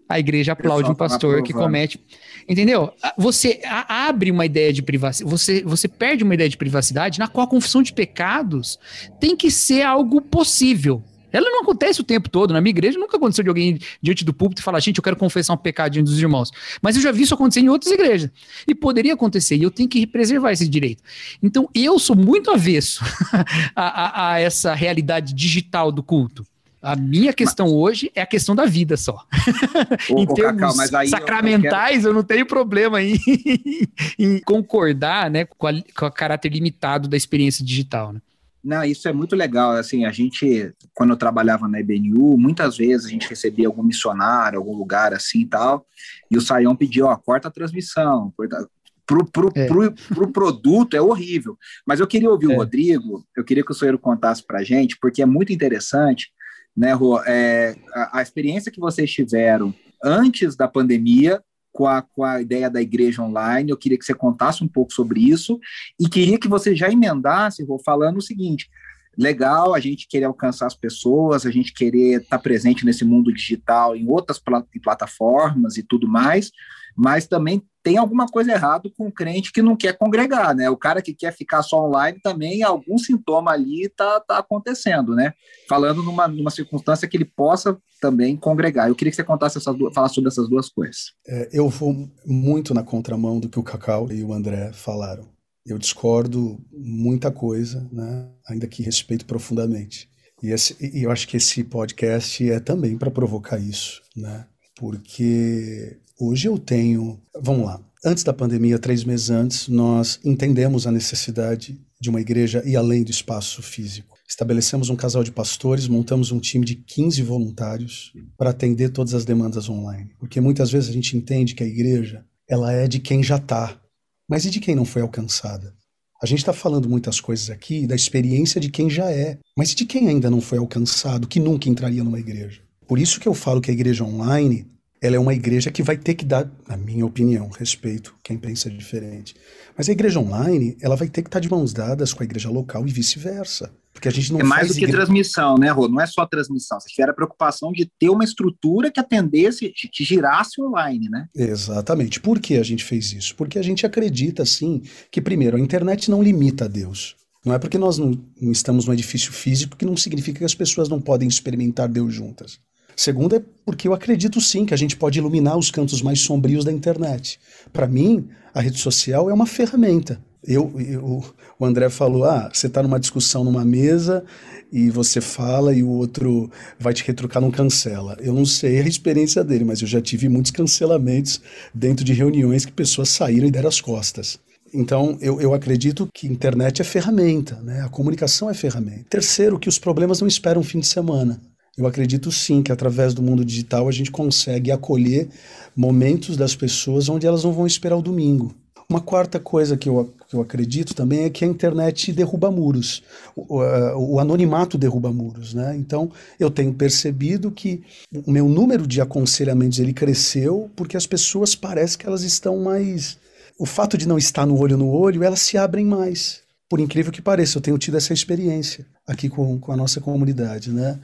A 0.10 0.20
igreja 0.20 0.54
aplaude 0.54 0.90
um 0.90 0.96
pastor 0.96 1.44
que 1.44 1.52
comete. 1.52 2.00
Entendeu? 2.48 2.94
Você 3.18 3.60
abre 3.64 4.32
uma 4.32 4.46
ideia 4.46 4.72
de 4.72 4.82
privacidade, 4.82 5.30
você, 5.30 5.64
você 5.64 5.88
perde 5.88 6.24
uma 6.24 6.34
ideia 6.34 6.50
de 6.50 6.58
privacidade 6.58 7.20
na 7.20 7.28
qual 7.28 7.46
a 7.46 7.50
confissão 7.50 7.82
de 7.82 7.92
pecados 7.92 8.80
tem 9.20 9.36
que 9.36 9.52
ser 9.52 9.82
algo 9.82 10.22
possível. 10.22 11.04
Ela 11.32 11.50
não 11.50 11.62
acontece 11.62 12.02
o 12.02 12.04
tempo 12.04 12.30
todo. 12.30 12.54
Na 12.54 12.62
minha 12.62 12.72
igreja 12.72 12.98
nunca 12.98 13.18
aconteceu 13.18 13.44
de 13.44 13.50
alguém 13.50 13.80
diante 14.02 14.24
do 14.24 14.34
púlpito 14.34 14.62
e 14.62 14.64
falar, 14.64 14.80
gente, 14.80 14.98
eu 14.98 15.04
quero 15.04 15.16
confessar 15.16 15.54
um 15.54 15.58
pecado 15.58 15.92
diante 15.94 16.06
dos 16.06 16.20
irmãos. 16.20 16.52
Mas 16.82 16.96
eu 16.96 17.02
já 17.02 17.12
vi 17.12 17.24
isso 17.24 17.34
acontecer 17.34 17.62
em 17.62 17.70
outras 17.70 17.92
igrejas. 17.92 18.30
E 18.68 18.74
poderia 18.74 19.14
acontecer, 19.14 19.56
e 19.58 19.64
eu 19.64 19.72
tenho 19.72 19.90
que 19.90 20.06
preservar 20.08 20.52
esse 20.52 20.68
direito. 20.68 21.04
Então, 21.42 21.70
eu 21.74 22.00
sou 22.00 22.16
muito 22.16 22.52
avesso 22.52 23.04
a, 23.76 23.84
a, 23.86 24.34
a 24.34 24.40
essa 24.40 24.74
realidade 24.74 25.34
digital 25.34 25.92
do 25.92 26.02
culto. 26.02 26.46
A 26.82 26.96
minha 26.96 27.34
questão 27.34 27.66
mas, 27.66 27.76
hoje 27.76 28.12
é 28.16 28.22
a 28.22 28.26
questão 28.26 28.56
da 28.56 28.66
vida 28.66 28.96
só. 28.96 29.26
em 30.10 30.26
termos 30.28 30.78
Cacau, 30.78 31.08
sacramentais, 31.08 31.66
eu, 31.70 31.96
eu, 31.96 32.02
quero... 32.02 32.08
eu, 32.08 32.14
não 32.14 32.24
tenho 32.24 32.46
problema 32.46 33.02
em, 33.02 33.20
em 34.18 34.40
concordar 34.40 35.30
né, 35.30 35.46
com, 35.46 35.68
a, 35.68 35.74
com 35.74 36.06
o 36.06 36.12
caráter 36.12 36.50
limitado 36.50 37.08
da 37.10 37.18
experiência 37.18 37.66
digital. 37.66 38.14
Né? 38.14 38.22
Não, 38.64 38.84
isso 38.84 39.08
é 39.08 39.14
muito 39.14 39.36
legal. 39.36 39.72
Assim, 39.72 40.06
a 40.06 40.12
gente, 40.12 40.74
quando 40.94 41.12
eu 41.12 41.18
trabalhava 41.18 41.68
na 41.68 41.80
IBNU, 41.80 42.38
muitas 42.38 42.78
vezes 42.78 43.06
a 43.06 43.10
gente 43.10 43.30
recebia 43.30 43.68
algum 43.68 43.84
missionário, 43.84 44.60
algum 44.60 44.76
lugar 44.76 45.14
assim 45.14 45.42
e 45.42 45.46
tal, 45.46 45.86
e 46.30 46.38
o 46.38 46.42
Saião 46.42 46.76
pedia, 46.76 47.06
ó, 47.06 47.16
corta 47.16 47.48
a 47.48 47.52
transmissão, 47.52 48.34
corta, 48.36 48.68
pro, 49.06 49.26
pro, 49.26 49.52
é. 49.56 49.68
pro, 49.68 49.94
pro 49.94 50.32
produto 50.32 50.96
é 50.96 51.02
horrível. 51.02 51.58
Mas 51.86 52.00
eu 52.00 52.08
queria 52.08 52.30
ouvir 52.30 52.52
é. 52.52 52.56
o 52.56 52.58
Rodrigo, 52.58 53.26
eu 53.36 53.44
queria 53.44 53.64
que 53.64 53.72
o 53.72 53.76
senhor 53.76 53.98
contasse 53.98 54.46
para 54.46 54.64
gente, 54.64 54.98
porque 55.00 55.22
é 55.22 55.26
muito 55.26 55.54
interessante, 55.54 56.30
né, 56.76 56.94
Rô, 56.94 57.20
é, 57.26 57.76
a, 57.94 58.20
a 58.20 58.22
experiência 58.22 58.72
que 58.72 58.80
vocês 58.80 59.10
tiveram 59.10 59.74
antes 60.04 60.56
da 60.56 60.68
pandemia 60.68 61.42
com 61.72 61.88
a, 61.88 62.02
com 62.02 62.24
a 62.24 62.42
ideia 62.42 62.70
da 62.70 62.82
igreja 62.82 63.22
online. 63.22 63.70
Eu 63.70 63.78
queria 63.78 63.98
que 63.98 64.06
você 64.06 64.14
contasse 64.14 64.64
um 64.64 64.68
pouco 64.68 64.94
sobre 64.94 65.20
isso 65.20 65.60
e 66.00 66.10
queria 66.10 66.40
que 66.40 66.48
você 66.48 66.76
já 66.76 66.92
emendasse, 66.92 67.66
vou 67.66 67.80
falando 67.84 68.18
o 68.18 68.22
seguinte: 68.22 68.70
legal 69.18 69.74
a 69.74 69.80
gente 69.80 70.08
querer 70.08 70.26
alcançar 70.26 70.68
as 70.68 70.76
pessoas, 70.76 71.46
a 71.46 71.52
gente 71.52 71.74
querer 71.74 72.22
estar 72.22 72.40
presente 72.40 72.86
nesse 72.86 73.04
mundo 73.04 73.34
digital 73.34 73.96
em 73.96 74.08
outras 74.08 74.42
plataformas 74.84 75.78
e 75.78 75.84
tudo 75.84 76.08
mais, 76.08 76.52
mas 76.98 77.28
também 77.28 77.62
tem 77.84 77.96
alguma 77.96 78.26
coisa 78.26 78.52
errada 78.52 78.90
com 78.98 79.08
o 79.08 79.12
crente 79.12 79.52
que 79.52 79.62
não 79.62 79.76
quer 79.76 79.98
congregar, 79.98 80.56
né? 80.56 80.70
O 80.70 80.76
cara 80.76 81.02
que 81.02 81.14
quer 81.14 81.32
ficar 81.32 81.62
só 81.62 81.88
online 81.88 82.20
também, 82.22 82.64
algum 82.64 82.98
sintoma 82.98 83.52
ali 83.52 83.88
tá, 83.96 84.20
tá 84.20 84.40
acontecendo, 84.40 85.16
né? 85.16 85.32
Falando 85.70 86.02
numa, 86.02 86.28
numa 86.28 86.50
circunstância 86.50 87.08
que 87.08 87.16
ele 87.16 87.24
possa 87.24 87.78
também 88.02 88.36
congregar. 88.36 88.90
Eu 88.90 88.96
queria 88.96 89.12
que 89.12 89.16
você 89.16 89.24
contasse 89.24 89.58
essas 89.58 89.76
duas, 89.78 89.94
falasse 89.94 90.16
sobre 90.16 90.28
essas 90.30 90.50
duas 90.50 90.70
coisas. 90.70 91.14
É, 91.26 91.50
eu 91.54 91.70
vou 91.70 92.10
muito 92.26 92.74
na 92.74 92.84
contramão 92.84 93.40
do 93.40 93.48
que 93.48 93.60
o 93.60 93.64
Cacau 93.64 94.12
e 94.12 94.24
o 94.24 94.34
André 94.34 94.74
falaram. 94.74 95.30
Eu 95.66 95.78
discordo 95.78 96.60
muita 96.72 97.32
coisa, 97.32 97.88
né? 97.92 98.28
Ainda 98.50 98.68
que 98.68 98.84
respeito 98.84 99.26
profundamente. 99.26 100.10
E, 100.42 100.52
esse, 100.52 100.76
e 100.82 101.04
eu 101.04 101.12
acho 101.12 101.28
que 101.28 101.38
esse 101.38 101.64
podcast 101.64 102.50
é 102.50 102.60
também 102.60 102.98
para 102.98 103.12
provocar 103.12 103.60
isso, 103.60 104.02
né? 104.16 104.46
Porque 104.76 105.98
Hoje 106.20 106.48
eu 106.48 106.58
tenho. 106.58 107.20
Vamos 107.40 107.68
lá. 107.68 107.80
Antes 108.04 108.24
da 108.24 108.34
pandemia, 108.34 108.80
três 108.80 109.04
meses 109.04 109.30
antes, 109.30 109.68
nós 109.68 110.20
entendemos 110.26 110.88
a 110.88 110.92
necessidade 110.92 111.80
de 112.02 112.10
uma 112.10 112.20
igreja 112.20 112.64
e 112.66 112.76
além 112.76 113.04
do 113.04 113.12
espaço 113.12 113.62
físico. 113.62 114.18
Estabelecemos 114.28 114.90
um 114.90 114.96
casal 114.96 115.24
de 115.24 115.32
pastores, 115.32 115.88
montamos 115.88 116.32
um 116.32 116.40
time 116.40 116.66
de 116.66 116.76
15 116.76 117.22
voluntários 117.22 118.12
para 118.36 118.50
atender 118.50 118.90
todas 118.90 119.14
as 119.14 119.26
demandas 119.26 119.70
online. 119.70 120.10
Porque 120.20 120.42
muitas 120.42 120.72
vezes 120.72 120.90
a 120.90 120.94
gente 120.94 121.16
entende 121.16 121.54
que 121.54 121.64
a 121.64 121.68
igreja 121.68 122.26
ela 122.50 122.72
é 122.72 122.88
de 122.88 122.98
quem 122.98 123.22
já 123.22 123.38
está, 123.38 123.80
mas 124.28 124.44
e 124.44 124.50
de 124.50 124.60
quem 124.60 124.74
não 124.74 124.86
foi 124.86 125.04
alcançada? 125.04 125.76
A 126.22 126.26
gente 126.26 126.40
está 126.40 126.52
falando 126.52 126.90
muitas 126.90 127.22
coisas 127.22 127.52
aqui 127.52 127.86
da 127.86 127.96
experiência 127.96 128.60
de 128.60 128.70
quem 128.70 128.90
já 128.90 129.12
é, 129.12 129.38
mas 129.56 129.72
e 129.72 129.76
de 129.76 129.86
quem 129.86 130.08
ainda 130.08 130.32
não 130.32 130.42
foi 130.42 130.58
alcançado, 130.58 131.28
que 131.28 131.40
nunca 131.40 131.70
entraria 131.70 132.04
numa 132.04 132.20
igreja? 132.20 132.62
Por 132.88 132.98
isso 132.98 133.20
que 133.20 133.28
eu 133.28 133.36
falo 133.36 133.62
que 133.62 133.70
a 133.70 133.74
igreja 133.74 134.04
online 134.04 134.66
ela 135.02 135.16
é 135.16 135.20
uma 135.20 135.34
igreja 135.34 135.72
que 135.72 135.84
vai 135.84 135.98
ter 135.98 136.16
que 136.16 136.26
dar, 136.26 136.50
na 136.68 136.76
minha 136.76 137.06
opinião, 137.06 137.50
respeito 137.50 138.16
quem 138.24 138.38
pensa 138.38 138.70
diferente. 138.70 139.36
Mas 139.78 139.88
a 139.90 139.92
igreja 139.92 140.20
online, 140.20 140.76
ela 140.82 140.96
vai 140.96 141.08
ter 141.08 141.22
que 141.22 141.28
estar 141.28 141.40
de 141.40 141.50
mãos 141.50 141.72
dadas 141.72 142.14
com 142.14 142.24
a 142.24 142.26
igreja 142.26 142.50
local 142.50 142.88
e 142.88 142.92
vice-versa. 142.92 143.72
Porque 143.94 144.08
a 144.08 144.12
gente 144.12 144.32
não 144.32 144.40
É 144.40 144.44
mais 144.44 144.68
do 144.68 144.74
que 144.74 144.80
igreja... 144.80 144.98
transmissão, 144.98 145.56
né, 145.56 145.70
Rô? 145.72 145.88
Não 145.88 146.00
é 146.00 146.06
só 146.06 146.26
transmissão. 146.26 146.80
Você 146.80 146.90
tiver 146.90 147.10
a 147.10 147.14
preocupação 147.14 147.72
de 147.72 147.90
ter 148.00 148.10
uma 148.10 148.24
estrutura 148.24 148.92
que 148.92 149.00
atendesse, 149.00 149.74
que 149.92 150.04
girasse 150.04 150.62
online, 150.62 151.10
né? 151.10 151.28
Exatamente. 151.36 152.20
Por 152.20 152.40
que 152.40 152.58
a 152.58 152.64
gente 152.64 152.84
fez 152.84 153.12
isso? 153.14 153.36
Porque 153.36 153.58
a 153.58 153.64
gente 153.64 153.86
acredita, 153.86 154.46
sim, 154.46 154.82
que, 155.12 155.22
primeiro, 155.22 155.58
a 155.58 155.60
internet 155.60 156.12
não 156.12 156.22
limita 156.22 156.66
a 156.66 156.68
Deus. 156.68 157.16
Não 157.44 157.54
é 157.54 157.60
porque 157.60 157.78
nós 157.78 157.98
não 157.98 158.20
estamos 158.42 158.86
num 158.86 158.94
edifício 158.94 159.32
físico 159.32 159.78
que 159.78 159.86
não 159.86 159.96
significa 159.96 160.40
que 160.40 160.46
as 160.46 160.56
pessoas 160.56 160.90
não 160.90 161.00
podem 161.00 161.28
experimentar 161.28 161.88
Deus 161.88 162.14
juntas. 162.14 162.60
Segundo 163.00 163.36
é 163.36 163.44
porque 163.64 163.88
eu 163.88 163.94
acredito 163.94 164.42
sim 164.42 164.66
que 164.66 164.74
a 164.74 164.78
gente 164.78 164.98
pode 164.98 165.20
iluminar 165.20 165.56
os 165.56 165.70
cantos 165.70 166.02
mais 166.02 166.20
sombrios 166.22 166.66
da 166.66 166.72
internet. 166.72 167.40
Para 167.72 167.86
mim, 167.86 168.28
a 168.52 168.60
rede 168.60 168.80
social 168.80 169.30
é 169.30 169.34
uma 169.34 169.46
ferramenta. 169.46 170.20
Eu, 170.44 170.74
eu, 170.80 171.24
o 171.60 171.66
André 171.66 171.90
falou: 171.90 172.26
ah, 172.26 172.50
você 172.52 172.66
está 172.66 172.82
numa 172.82 173.00
discussão 173.00 173.44
numa 173.44 173.64
mesa 173.64 174.26
e 174.74 174.90
você 174.90 175.22
fala 175.22 175.76
e 175.76 175.84
o 175.84 175.90
outro 175.90 176.50
vai 176.80 176.92
te 176.92 177.04
retrucar, 177.06 177.40
não 177.40 177.52
cancela. 177.52 178.18
Eu 178.20 178.34
não 178.34 178.46
sei 178.46 178.80
a 178.80 178.88
experiência 178.88 179.44
dele, 179.44 179.64
mas 179.64 179.80
eu 179.80 179.88
já 179.88 180.02
tive 180.02 180.28
muitos 180.28 180.52
cancelamentos 180.52 181.40
dentro 181.76 182.04
de 182.04 182.14
reuniões 182.14 182.66
que 182.66 182.72
pessoas 182.72 183.10
saíram 183.10 183.48
e 183.48 183.52
deram 183.52 183.70
as 183.70 183.80
costas. 183.80 184.40
Então, 184.74 185.18
eu, 185.22 185.40
eu 185.40 185.54
acredito 185.54 186.08
que 186.12 186.28
internet 186.28 186.82
é 186.82 186.86
ferramenta, 186.86 187.62
né? 187.62 187.82
a 187.82 187.90
comunicação 187.90 188.50
é 188.50 188.54
ferramenta. 188.54 189.06
Terceiro, 189.10 189.60
que 189.60 189.70
os 189.70 189.80
problemas 189.80 190.20
não 190.20 190.28
esperam 190.28 190.64
fim 190.64 190.80
de 190.80 190.88
semana. 190.88 191.40
Eu 191.78 191.86
acredito 191.86 192.32
sim 192.32 192.64
que 192.64 192.72
através 192.72 193.14
do 193.14 193.22
mundo 193.22 193.46
digital 193.46 193.88
a 193.88 193.92
gente 193.92 194.10
consegue 194.10 194.72
acolher 194.72 195.30
momentos 195.76 196.36
das 196.36 196.56
pessoas 196.56 197.08
onde 197.08 197.28
elas 197.28 197.44
não 197.44 197.54
vão 197.54 197.68
esperar 197.68 197.96
o 197.96 198.02
domingo. 198.02 198.56
Uma 198.90 199.02
quarta 199.02 199.38
coisa 199.38 199.76
que 199.76 199.90
eu, 199.90 200.14
que 200.28 200.36
eu 200.36 200.42
acredito 200.42 200.96
também 200.96 201.26
é 201.26 201.30
que 201.30 201.44
a 201.44 201.48
internet 201.48 202.12
derruba 202.14 202.50
muros, 202.50 203.04
o, 203.36 203.58
o, 203.58 204.14
o, 204.14 204.20
anonimato 204.20 204.78
derruba 204.78 205.12
muros, 205.12 205.54
né? 205.54 205.76
Então 205.76 206.10
eu 206.40 206.50
tenho 206.50 206.74
percebido 206.74 207.52
que 207.52 207.84
o 208.26 208.32
meu 208.32 208.48
número 208.48 208.88
de 208.88 209.02
aconselhamentos 209.02 209.78
ele 209.78 209.92
cresceu 209.92 210.72
porque 210.74 210.96
as 210.96 211.06
pessoas 211.06 211.54
parecem 211.54 212.00
que 212.00 212.08
elas 212.08 212.24
estão 212.24 212.58
mais, 212.60 213.18
o 213.60 213.66
fato 213.66 213.98
de 213.98 214.08
não 214.08 214.18
estar 214.18 214.46
no 214.46 214.58
olho 214.58 214.78
no 214.78 214.90
olho, 214.90 215.22
elas 215.22 215.42
se 215.42 215.58
abrem 215.58 215.86
mais. 215.86 216.47
Por 216.70 216.80
incrível 216.80 217.12
que 217.12 217.22
pareça, 217.22 217.58
eu 217.58 217.62
tenho 217.62 217.78
tido 217.78 217.96
essa 217.96 218.14
experiência 218.14 218.86
aqui 219.08 219.30
com, 219.30 219.58
com 219.58 219.72
a 219.72 219.78
nossa 219.78 220.02
comunidade, 220.02 220.70
né? 220.72 221.00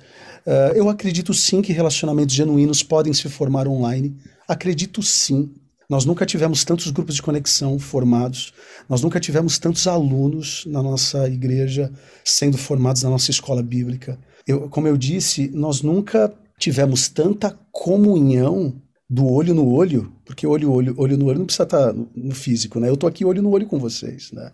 Uh, 0.45 0.75
eu 0.75 0.89
acredito 0.89 1.33
sim 1.33 1.61
que 1.61 1.71
relacionamentos 1.71 2.35
genuínos 2.35 2.83
podem 2.83 3.13
se 3.13 3.29
formar 3.29 3.65
online. 3.67 4.17
Acredito 4.45 5.01
sim. 5.01 5.53
Nós 5.89 6.03
nunca 6.05 6.25
tivemos 6.25 6.65
tantos 6.65 6.91
grupos 6.91 7.15
de 7.15 7.21
conexão 7.21 7.77
formados, 7.79 8.53
nós 8.89 9.01
nunca 9.01 9.19
tivemos 9.19 9.57
tantos 9.57 9.87
alunos 9.87 10.65
na 10.65 10.81
nossa 10.81 11.27
igreja 11.27 11.91
sendo 12.25 12.57
formados 12.57 13.03
na 13.03 13.09
nossa 13.09 13.31
escola 13.31 13.61
bíblica. 13.61 14.17
Eu, 14.47 14.69
como 14.69 14.87
eu 14.87 14.97
disse, 14.97 15.49
nós 15.53 15.81
nunca 15.81 16.33
tivemos 16.57 17.07
tanta 17.07 17.57
comunhão 17.71 18.81
do 19.09 19.27
olho 19.27 19.53
no 19.53 19.71
olho, 19.71 20.11
porque 20.25 20.47
olho, 20.47 20.71
olho, 20.71 20.95
olho 20.97 21.17
no 21.17 21.25
olho 21.25 21.39
não 21.39 21.45
precisa 21.45 21.63
estar 21.63 21.93
no 21.93 22.33
físico, 22.33 22.79
né? 22.79 22.89
Eu 22.89 22.97
tô 22.97 23.05
aqui 23.05 23.23
olho 23.23 23.41
no 23.41 23.51
olho 23.51 23.67
com 23.67 23.77
vocês, 23.77 24.31
né? 24.31 24.51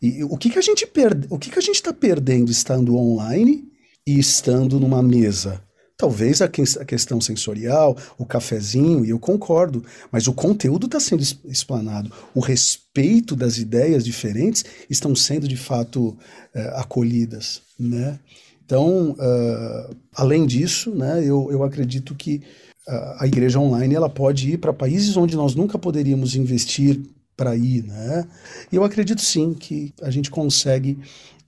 E 0.00 0.22
o 0.24 0.36
que 0.36 0.50
que 0.50 0.58
a 0.58 0.62
gente 0.62 0.86
perde, 0.86 1.26
o 1.30 1.38
que 1.38 1.50
que 1.50 1.58
a 1.58 1.62
gente 1.62 1.76
está 1.76 1.92
perdendo 1.92 2.50
estando 2.50 2.96
online 2.96 3.64
e 4.06 4.18
estando 4.18 4.78
numa 4.78 5.02
mesa. 5.02 5.62
Talvez 5.96 6.42
a, 6.42 6.48
que, 6.48 6.62
a 6.78 6.84
questão 6.84 7.20
sensorial, 7.22 7.96
o 8.18 8.26
cafezinho, 8.26 9.04
e 9.04 9.10
eu 9.10 9.18
concordo, 9.18 9.82
mas 10.12 10.26
o 10.26 10.32
conteúdo 10.32 10.84
está 10.86 11.00
sendo 11.00 11.22
explanado. 11.46 12.12
O 12.34 12.40
respeito 12.40 13.34
das 13.34 13.56
ideias 13.56 14.04
diferentes 14.04 14.62
estão 14.90 15.16
sendo 15.16 15.48
de 15.48 15.56
fato 15.56 16.16
é, 16.54 16.68
acolhidas. 16.76 17.62
Né? 17.80 18.18
Então, 18.66 19.12
uh, 19.12 19.96
além 20.14 20.44
disso, 20.44 20.90
né, 20.90 21.20
eu, 21.24 21.48
eu 21.50 21.62
acredito 21.62 22.14
que 22.14 22.42
uh, 22.86 23.16
a 23.20 23.26
igreja 23.26 23.58
online 23.58 23.94
ela 23.94 24.08
pode 24.08 24.50
ir 24.50 24.58
para 24.58 24.72
países 24.72 25.16
onde 25.16 25.34
nós 25.34 25.54
nunca 25.54 25.78
poderíamos 25.78 26.34
investir 26.34 27.00
para 27.36 27.54
ir. 27.54 27.84
Né? 27.84 28.26
E 28.72 28.76
eu 28.76 28.84
acredito 28.84 29.20
sim 29.20 29.54
que 29.54 29.92
a 30.02 30.10
gente 30.10 30.30
consegue 30.30 30.98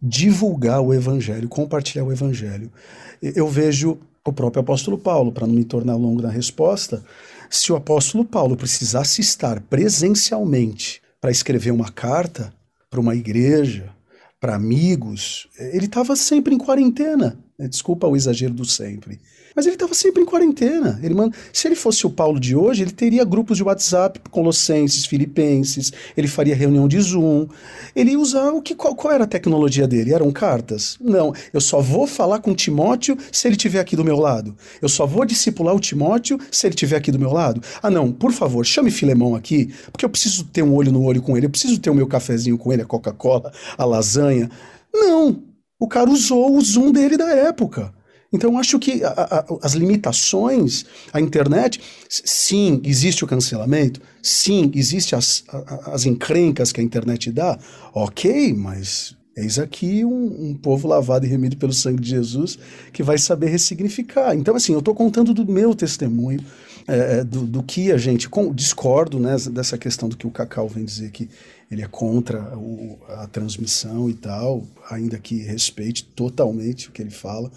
divulgar 0.00 0.80
o 0.80 0.94
evangelho, 0.94 1.48
compartilhar 1.48 2.04
o 2.04 2.12
evangelho. 2.12 2.70
Eu 3.20 3.48
vejo 3.48 3.98
o 4.24 4.32
próprio 4.32 4.60
apóstolo 4.60 4.98
Paulo, 4.98 5.32
para 5.32 5.46
não 5.46 5.54
me 5.54 5.64
tornar 5.64 5.96
longo 5.96 6.22
na 6.22 6.30
resposta, 6.30 7.02
se 7.50 7.72
o 7.72 7.76
apóstolo 7.76 8.24
Paulo 8.24 8.56
precisasse 8.56 9.20
estar 9.20 9.60
presencialmente 9.60 11.00
para 11.20 11.30
escrever 11.30 11.70
uma 11.70 11.90
carta 11.90 12.52
para 12.90 13.00
uma 13.00 13.14
igreja, 13.14 13.90
para 14.40 14.54
amigos, 14.54 15.48
ele 15.58 15.86
estava 15.86 16.14
sempre 16.14 16.54
em 16.54 16.58
quarentena. 16.58 17.38
Desculpa 17.58 18.06
o 18.06 18.16
exagero 18.16 18.54
do 18.54 18.64
sempre. 18.64 19.20
Mas 19.54 19.66
ele 19.66 19.74
estava 19.74 19.94
sempre 19.94 20.22
em 20.22 20.26
quarentena. 20.26 20.98
Ele 21.02 21.14
manda... 21.14 21.36
Se 21.52 21.68
ele 21.68 21.74
fosse 21.74 22.06
o 22.06 22.10
Paulo 22.10 22.38
de 22.38 22.54
hoje, 22.54 22.82
ele 22.82 22.90
teria 22.90 23.24
grupos 23.24 23.56
de 23.56 23.62
WhatsApp, 23.62 24.20
colossenses, 24.30 25.06
filipenses, 25.06 25.92
ele 26.16 26.28
faria 26.28 26.54
reunião 26.54 26.86
de 26.86 27.00
Zoom. 27.00 27.48
Ele 27.94 28.12
ia 28.12 28.18
usar 28.18 28.50
o 28.50 28.62
que 28.62 28.74
qual, 28.74 28.94
qual 28.94 29.14
era 29.14 29.24
a 29.24 29.26
tecnologia 29.26 29.86
dele? 29.86 30.12
Eram 30.12 30.30
cartas? 30.30 30.96
Não, 31.00 31.32
eu 31.52 31.60
só 31.60 31.80
vou 31.80 32.06
falar 32.06 32.40
com 32.40 32.54
Timóteo 32.54 33.16
se 33.32 33.48
ele 33.48 33.56
estiver 33.56 33.80
aqui 33.80 33.96
do 33.96 34.04
meu 34.04 34.18
lado. 34.18 34.56
Eu 34.80 34.88
só 34.88 35.06
vou 35.06 35.24
discipular 35.24 35.74
o 35.74 35.80
Timóteo 35.80 36.38
se 36.50 36.66
ele 36.66 36.74
estiver 36.74 36.96
aqui 36.96 37.10
do 37.10 37.18
meu 37.18 37.32
lado. 37.32 37.62
Ah, 37.82 37.90
não, 37.90 38.12
por 38.12 38.32
favor, 38.32 38.64
chame 38.64 38.90
Filemão 38.90 39.34
aqui, 39.34 39.72
porque 39.92 40.04
eu 40.04 40.10
preciso 40.10 40.44
ter 40.44 40.62
um 40.62 40.74
olho 40.74 40.92
no 40.92 41.02
olho 41.02 41.22
com 41.22 41.36
ele, 41.36 41.46
eu 41.46 41.50
preciso 41.50 41.78
ter 41.78 41.90
o 41.90 41.94
meu 41.94 42.06
cafezinho 42.06 42.58
com 42.58 42.72
ele, 42.72 42.82
a 42.82 42.86
Coca-Cola, 42.86 43.52
a 43.76 43.84
lasanha. 43.84 44.50
Não, 44.92 45.42
o 45.78 45.88
cara 45.88 46.10
usou 46.10 46.56
o 46.56 46.60
Zoom 46.60 46.92
dele 46.92 47.16
da 47.16 47.30
época. 47.30 47.92
Então, 48.32 48.58
acho 48.58 48.78
que 48.78 49.02
a, 49.02 49.10
a, 49.10 49.44
as 49.62 49.72
limitações, 49.72 50.84
a 51.12 51.20
internet, 51.20 51.80
sim, 52.08 52.80
existe 52.84 53.24
o 53.24 53.26
cancelamento, 53.26 54.00
sim, 54.22 54.70
existe 54.74 55.14
as, 55.14 55.44
as 55.86 56.04
encrencas 56.04 56.70
que 56.70 56.80
a 56.80 56.84
internet 56.84 57.32
dá, 57.32 57.58
ok, 57.94 58.52
mas 58.52 59.16
eis 59.34 59.58
aqui 59.58 60.04
um, 60.04 60.50
um, 60.50 60.54
povo 60.54 60.88
lavado 60.88 61.24
e 61.24 61.28
remido 61.28 61.56
pelo 61.56 61.72
sangue 61.72 62.02
de 62.02 62.10
Jesus 62.10 62.58
que 62.92 63.02
vai 63.02 63.16
saber 63.16 63.48
ressignificar. 63.48 64.34
Então, 64.34 64.54
assim, 64.56 64.72
eu 64.72 64.80
estou 64.80 64.94
contando 64.94 65.32
do 65.32 65.46
meu 65.46 65.74
testemunho, 65.74 66.44
é, 66.86 67.22
do, 67.22 67.46
do, 67.46 67.62
que 67.62 67.92
a 67.92 67.96
gente, 67.96 68.28
com, 68.28 68.52
discordo 68.52 69.18
né, 69.20 69.36
dessa 69.50 69.78
questão 69.78 70.08
do 70.08 70.16
que 70.16 70.26
o 70.26 70.30
Cacau 70.30 70.68
vem 70.68 70.84
dizer 70.84 71.10
que 71.12 71.28
ele 71.70 71.82
é 71.82 71.86
contra 71.86 72.56
o, 72.56 72.98
a 73.08 73.26
transmissão 73.26 74.08
e 74.08 74.14
tal, 74.14 74.64
ainda 74.90 75.18
que 75.18 75.36
respeite 75.42 76.04
totalmente 76.04 76.88
o 76.88 76.92
que 76.92 77.02
ele 77.02 77.10
fala. 77.10 77.50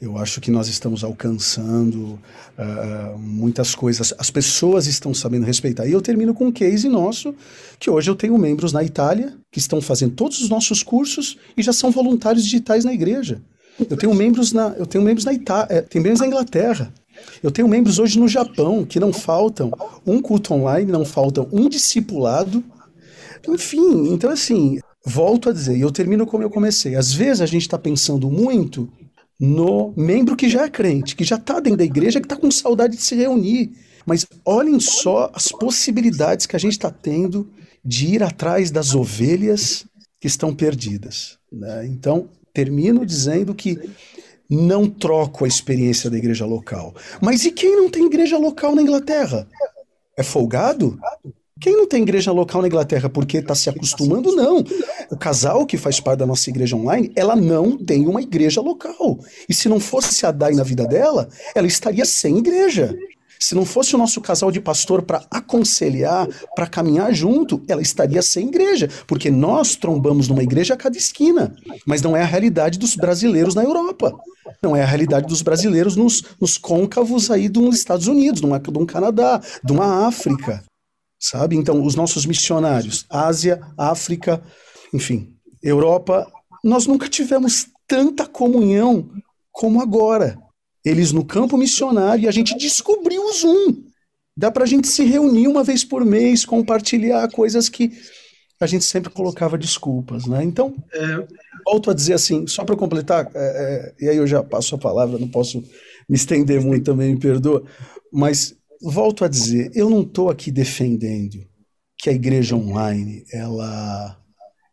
Eu 0.00 0.16
acho 0.16 0.40
que 0.40 0.50
nós 0.50 0.66
estamos 0.66 1.04
alcançando 1.04 2.18
uh, 2.58 3.18
muitas 3.18 3.74
coisas. 3.74 4.14
As 4.18 4.30
pessoas 4.30 4.86
estão 4.86 5.12
sabendo 5.12 5.44
respeitar. 5.44 5.86
E 5.86 5.92
eu 5.92 6.00
termino 6.00 6.32
com 6.32 6.46
um 6.46 6.52
case 6.52 6.88
nosso, 6.88 7.34
que 7.78 7.90
hoje 7.90 8.10
eu 8.10 8.16
tenho 8.16 8.38
membros 8.38 8.72
na 8.72 8.82
Itália 8.82 9.34
que 9.50 9.58
estão 9.58 9.80
fazendo 9.82 10.14
todos 10.14 10.40
os 10.40 10.48
nossos 10.48 10.82
cursos 10.82 11.36
e 11.54 11.62
já 11.62 11.72
são 11.72 11.90
voluntários 11.90 12.44
digitais 12.44 12.84
na 12.84 12.94
igreja. 12.94 13.42
Eu 13.88 13.96
tenho 13.96 14.14
membros 14.14 14.52
na, 14.52 14.74
eu 14.78 14.86
tenho 14.86 15.04
membros 15.04 15.24
na 15.24 15.32
Itália, 15.32 15.66
é, 15.70 15.80
tenho 15.82 16.02
membros 16.02 16.20
na 16.20 16.26
Inglaterra. 16.26 16.92
Eu 17.42 17.50
tenho 17.50 17.68
membros 17.68 17.98
hoje 17.98 18.18
no 18.18 18.28
Japão 18.28 18.84
que 18.84 18.98
não 18.98 19.12
faltam 19.12 19.70
um 20.06 20.20
culto 20.20 20.54
online, 20.54 20.90
não 20.90 21.04
faltam 21.04 21.46
um 21.52 21.68
discipulado. 21.68 22.64
Enfim, 23.48 24.12
então 24.12 24.30
assim, 24.30 24.78
volto 25.04 25.48
a 25.48 25.52
dizer, 25.52 25.76
e 25.76 25.80
eu 25.80 25.90
termino 25.90 26.26
como 26.26 26.42
eu 26.42 26.50
comecei. 26.50 26.94
Às 26.94 27.12
vezes 27.12 27.40
a 27.40 27.46
gente 27.46 27.62
está 27.62 27.78
pensando 27.78 28.30
muito 28.30 28.90
no 29.38 29.94
membro 29.96 30.36
que 30.36 30.48
já 30.48 30.64
é 30.64 30.70
crente, 30.70 31.16
que 31.16 31.24
já 31.24 31.36
está 31.36 31.60
dentro 31.60 31.78
da 31.78 31.84
igreja, 31.84 32.20
que 32.20 32.26
está 32.26 32.36
com 32.36 32.50
saudade 32.50 32.96
de 32.96 33.02
se 33.02 33.14
reunir. 33.14 33.72
Mas 34.04 34.26
olhem 34.44 34.78
só 34.80 35.30
as 35.34 35.48
possibilidades 35.48 36.46
que 36.46 36.56
a 36.56 36.58
gente 36.58 36.72
está 36.72 36.90
tendo 36.90 37.50
de 37.84 38.14
ir 38.14 38.22
atrás 38.22 38.70
das 38.70 38.94
ovelhas 38.94 39.86
que 40.20 40.26
estão 40.26 40.54
perdidas. 40.54 41.38
Né? 41.50 41.86
Então, 41.86 42.28
termino 42.52 43.06
dizendo 43.06 43.54
que 43.54 43.78
não 44.48 44.90
troco 44.90 45.44
a 45.44 45.48
experiência 45.48 46.10
da 46.10 46.18
igreja 46.18 46.44
local. 46.44 46.94
Mas 47.22 47.44
e 47.44 47.52
quem 47.52 47.76
não 47.76 47.88
tem 47.88 48.06
igreja 48.06 48.36
local 48.36 48.74
na 48.74 48.82
Inglaterra? 48.82 49.48
É 50.18 50.22
folgado? 50.22 50.98
Quem 51.60 51.76
não 51.76 51.86
tem 51.86 52.02
igreja 52.02 52.32
local 52.32 52.62
na 52.62 52.68
Inglaterra 52.68 53.10
porque 53.10 53.36
está 53.36 53.54
se 53.54 53.68
acostumando, 53.68 54.34
não. 54.34 54.64
O 55.10 55.16
casal 55.16 55.66
que 55.66 55.76
faz 55.76 56.00
parte 56.00 56.20
da 56.20 56.26
nossa 56.26 56.48
igreja 56.48 56.74
online, 56.74 57.12
ela 57.14 57.36
não 57.36 57.76
tem 57.76 58.06
uma 58.06 58.22
igreja 58.22 58.62
local. 58.62 59.18
E 59.46 59.52
se 59.52 59.68
não 59.68 59.78
fosse 59.78 60.24
a 60.24 60.30
Dai 60.30 60.52
na 60.54 60.62
vida 60.62 60.86
dela, 60.86 61.28
ela 61.54 61.66
estaria 61.66 62.06
sem 62.06 62.38
igreja. 62.38 62.96
Se 63.38 63.54
não 63.54 63.66
fosse 63.66 63.94
o 63.94 63.98
nosso 63.98 64.22
casal 64.22 64.50
de 64.50 64.60
pastor 64.60 65.02
para 65.02 65.22
aconselhar, 65.30 66.26
para 66.54 66.66
caminhar 66.66 67.12
junto, 67.12 67.62
ela 67.68 67.82
estaria 67.82 68.22
sem 68.22 68.48
igreja, 68.48 68.88
porque 69.06 69.30
nós 69.30 69.76
trombamos 69.76 70.28
numa 70.28 70.42
igreja 70.42 70.74
a 70.74 70.76
cada 70.78 70.96
esquina. 70.96 71.54
Mas 71.86 72.00
não 72.00 72.16
é 72.16 72.22
a 72.22 72.26
realidade 72.26 72.78
dos 72.78 72.96
brasileiros 72.96 73.54
na 73.54 73.64
Europa. 73.64 74.14
Não 74.62 74.74
é 74.74 74.82
a 74.82 74.86
realidade 74.86 75.26
dos 75.26 75.42
brasileiros 75.42 75.94
nos, 75.94 76.22
nos 76.40 76.56
côncavos 76.56 77.30
aí 77.30 77.48
dos 77.50 77.76
Estados 77.76 78.06
Unidos, 78.06 78.40
numa, 78.40 78.58
de 78.58 78.78
um 78.78 78.86
Canadá, 78.86 79.40
de 79.62 79.72
uma 79.72 80.06
África 80.06 80.62
sabe? 81.20 81.54
Então, 81.54 81.84
os 81.84 81.94
nossos 81.94 82.24
missionários, 82.24 83.04
Ásia, 83.10 83.60
África, 83.76 84.42
enfim, 84.92 85.36
Europa, 85.62 86.26
nós 86.64 86.86
nunca 86.86 87.08
tivemos 87.08 87.66
tanta 87.86 88.26
comunhão 88.26 89.10
como 89.52 89.82
agora. 89.82 90.38
Eles 90.82 91.12
no 91.12 91.24
campo 91.24 91.58
missionário 91.58 92.24
e 92.24 92.28
a 92.28 92.30
gente 92.30 92.56
descobriu 92.56 93.22
o 93.22 93.32
Zoom. 93.32 93.84
Dá 94.34 94.50
para 94.50 94.64
a 94.64 94.66
gente 94.66 94.88
se 94.88 95.04
reunir 95.04 95.46
uma 95.46 95.62
vez 95.62 95.84
por 95.84 96.04
mês, 96.04 96.46
compartilhar 96.46 97.30
coisas 97.30 97.68
que 97.68 97.92
a 98.58 98.66
gente 98.66 98.84
sempre 98.84 99.10
colocava 99.10 99.58
desculpas, 99.58 100.26
né? 100.26 100.42
Então, 100.44 100.74
é, 100.92 101.26
volto 101.64 101.90
a 101.90 101.94
dizer 101.94 102.14
assim, 102.14 102.46
só 102.46 102.64
para 102.64 102.76
completar, 102.76 103.30
é, 103.34 103.92
é, 103.98 104.04
e 104.04 104.08
aí 104.08 104.16
eu 104.16 104.26
já 104.26 104.42
passo 104.42 104.74
a 104.74 104.78
palavra, 104.78 105.18
não 105.18 105.28
posso 105.28 105.62
me 106.08 106.16
estender 106.16 106.60
muito 106.60 106.84
também, 106.84 107.14
me 107.14 107.20
perdoa, 107.20 107.64
mas 108.12 108.54
volto 108.80 109.24
a 109.24 109.28
dizer, 109.28 109.70
eu 109.74 109.90
não 109.90 110.02
estou 110.02 110.30
aqui 110.30 110.50
defendendo 110.50 111.46
que 111.98 112.08
a 112.08 112.12
igreja 112.12 112.56
online 112.56 113.24
ela 113.32 114.16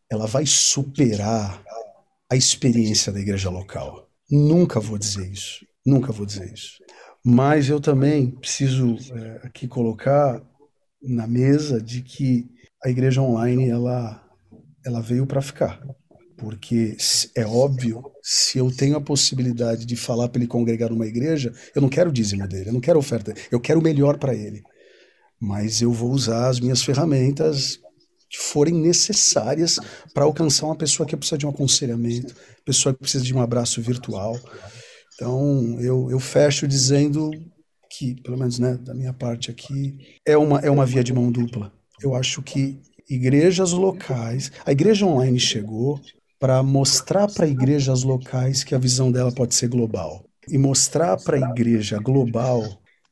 ela 0.10 0.26
vai 0.26 0.46
superar 0.46 1.62
a 2.32 2.36
experiência 2.36 3.12
da 3.12 3.20
igreja 3.20 3.50
local. 3.50 4.10
Nunca 4.30 4.80
vou 4.80 4.98
dizer 4.98 5.30
isso. 5.30 5.66
Nunca 5.86 6.12
vou 6.12 6.26
dizer 6.26 6.54
isso. 6.54 6.78
Mas 7.24 7.70
eu 7.70 7.80
também 7.80 8.32
preciso 8.32 8.96
é, 9.14 9.48
aqui 9.48 9.68
colocar 9.68 10.42
na 11.02 11.28
mesa 11.28 11.82
de 11.82 12.02
que 12.02 12.50
a 12.84 12.90
igreja 12.90 13.22
online 13.22 13.70
ela, 13.70 14.26
ela 14.86 15.02
veio 15.02 15.26
para 15.26 15.42
ficar. 15.42 15.82
Porque 16.38 16.96
é 17.36 17.46
óbvio, 17.46 18.04
se 18.22 18.60
eu 18.60 18.72
tenho 18.72 18.96
a 18.96 19.02
possibilidade 19.02 19.86
de 19.86 19.96
falar 19.96 20.30
para 20.30 20.40
ele 20.40 20.48
congregar 20.48 20.92
numa 20.92 21.08
igreja, 21.08 21.52
eu 21.76 21.82
não 21.82 21.90
quero 21.90 22.12
o 22.12 22.14
dízimo 22.14 22.48
dele, 22.48 22.70
eu 22.70 22.74
não 22.74 22.80
quero 22.80 23.00
oferta, 23.00 23.34
eu 23.52 23.60
quero 23.60 23.80
o 23.80 23.84
melhor 23.84 24.18
para 24.18 24.36
ele. 24.36 24.62
Mas 25.40 25.82
eu 25.82 25.92
vou 25.92 26.12
usar 26.12 26.48
as 26.48 26.60
minhas 26.60 26.84
ferramentas 26.84 27.80
que 28.30 28.38
forem 28.38 28.74
necessárias 28.74 29.80
para 30.14 30.26
alcançar 30.26 30.68
uma 30.68 30.76
pessoa 30.76 31.08
que 31.08 31.16
precisa 31.16 31.38
de 31.38 31.46
um 31.46 31.50
aconselhamento, 31.50 32.36
pessoa 32.64 32.94
que 32.94 33.00
precisa 33.00 33.24
de 33.24 33.34
um 33.34 33.42
abraço 33.42 33.82
virtual. 33.82 34.40
Então, 35.16 35.80
eu, 35.80 36.12
eu 36.12 36.20
fecho 36.20 36.68
dizendo 36.68 37.32
que, 37.90 38.22
pelo 38.22 38.38
menos 38.38 38.60
né, 38.60 38.78
da 38.82 38.94
minha 38.94 39.14
parte 39.14 39.50
aqui, 39.50 39.98
é 40.26 40.38
uma, 40.38 40.60
é 40.60 40.70
uma 40.70 40.86
via 40.86 41.04
de 41.04 41.14
mão 41.14 41.32
dupla. 41.32 41.74
Eu 42.02 42.14
acho 42.14 42.44
que 42.44 42.80
igrejas 43.10 43.72
locais, 43.72 44.52
a 44.66 44.72
igreja 44.72 45.06
online 45.06 45.40
chegou 45.40 46.00
para 46.40 46.62
mostrar 46.62 47.28
para 47.28 47.48
igrejas 47.48 48.04
locais 48.04 48.64
que 48.64 48.76
a 48.76 48.78
visão 48.78 49.12
dela 49.12 49.32
pode 49.32 49.56
ser 49.56 49.68
global 49.68 50.26
e 50.48 50.58
mostrar 50.58 51.18
para 51.18 51.38
a 51.38 51.52
igreja 51.52 52.00
global 52.00 52.64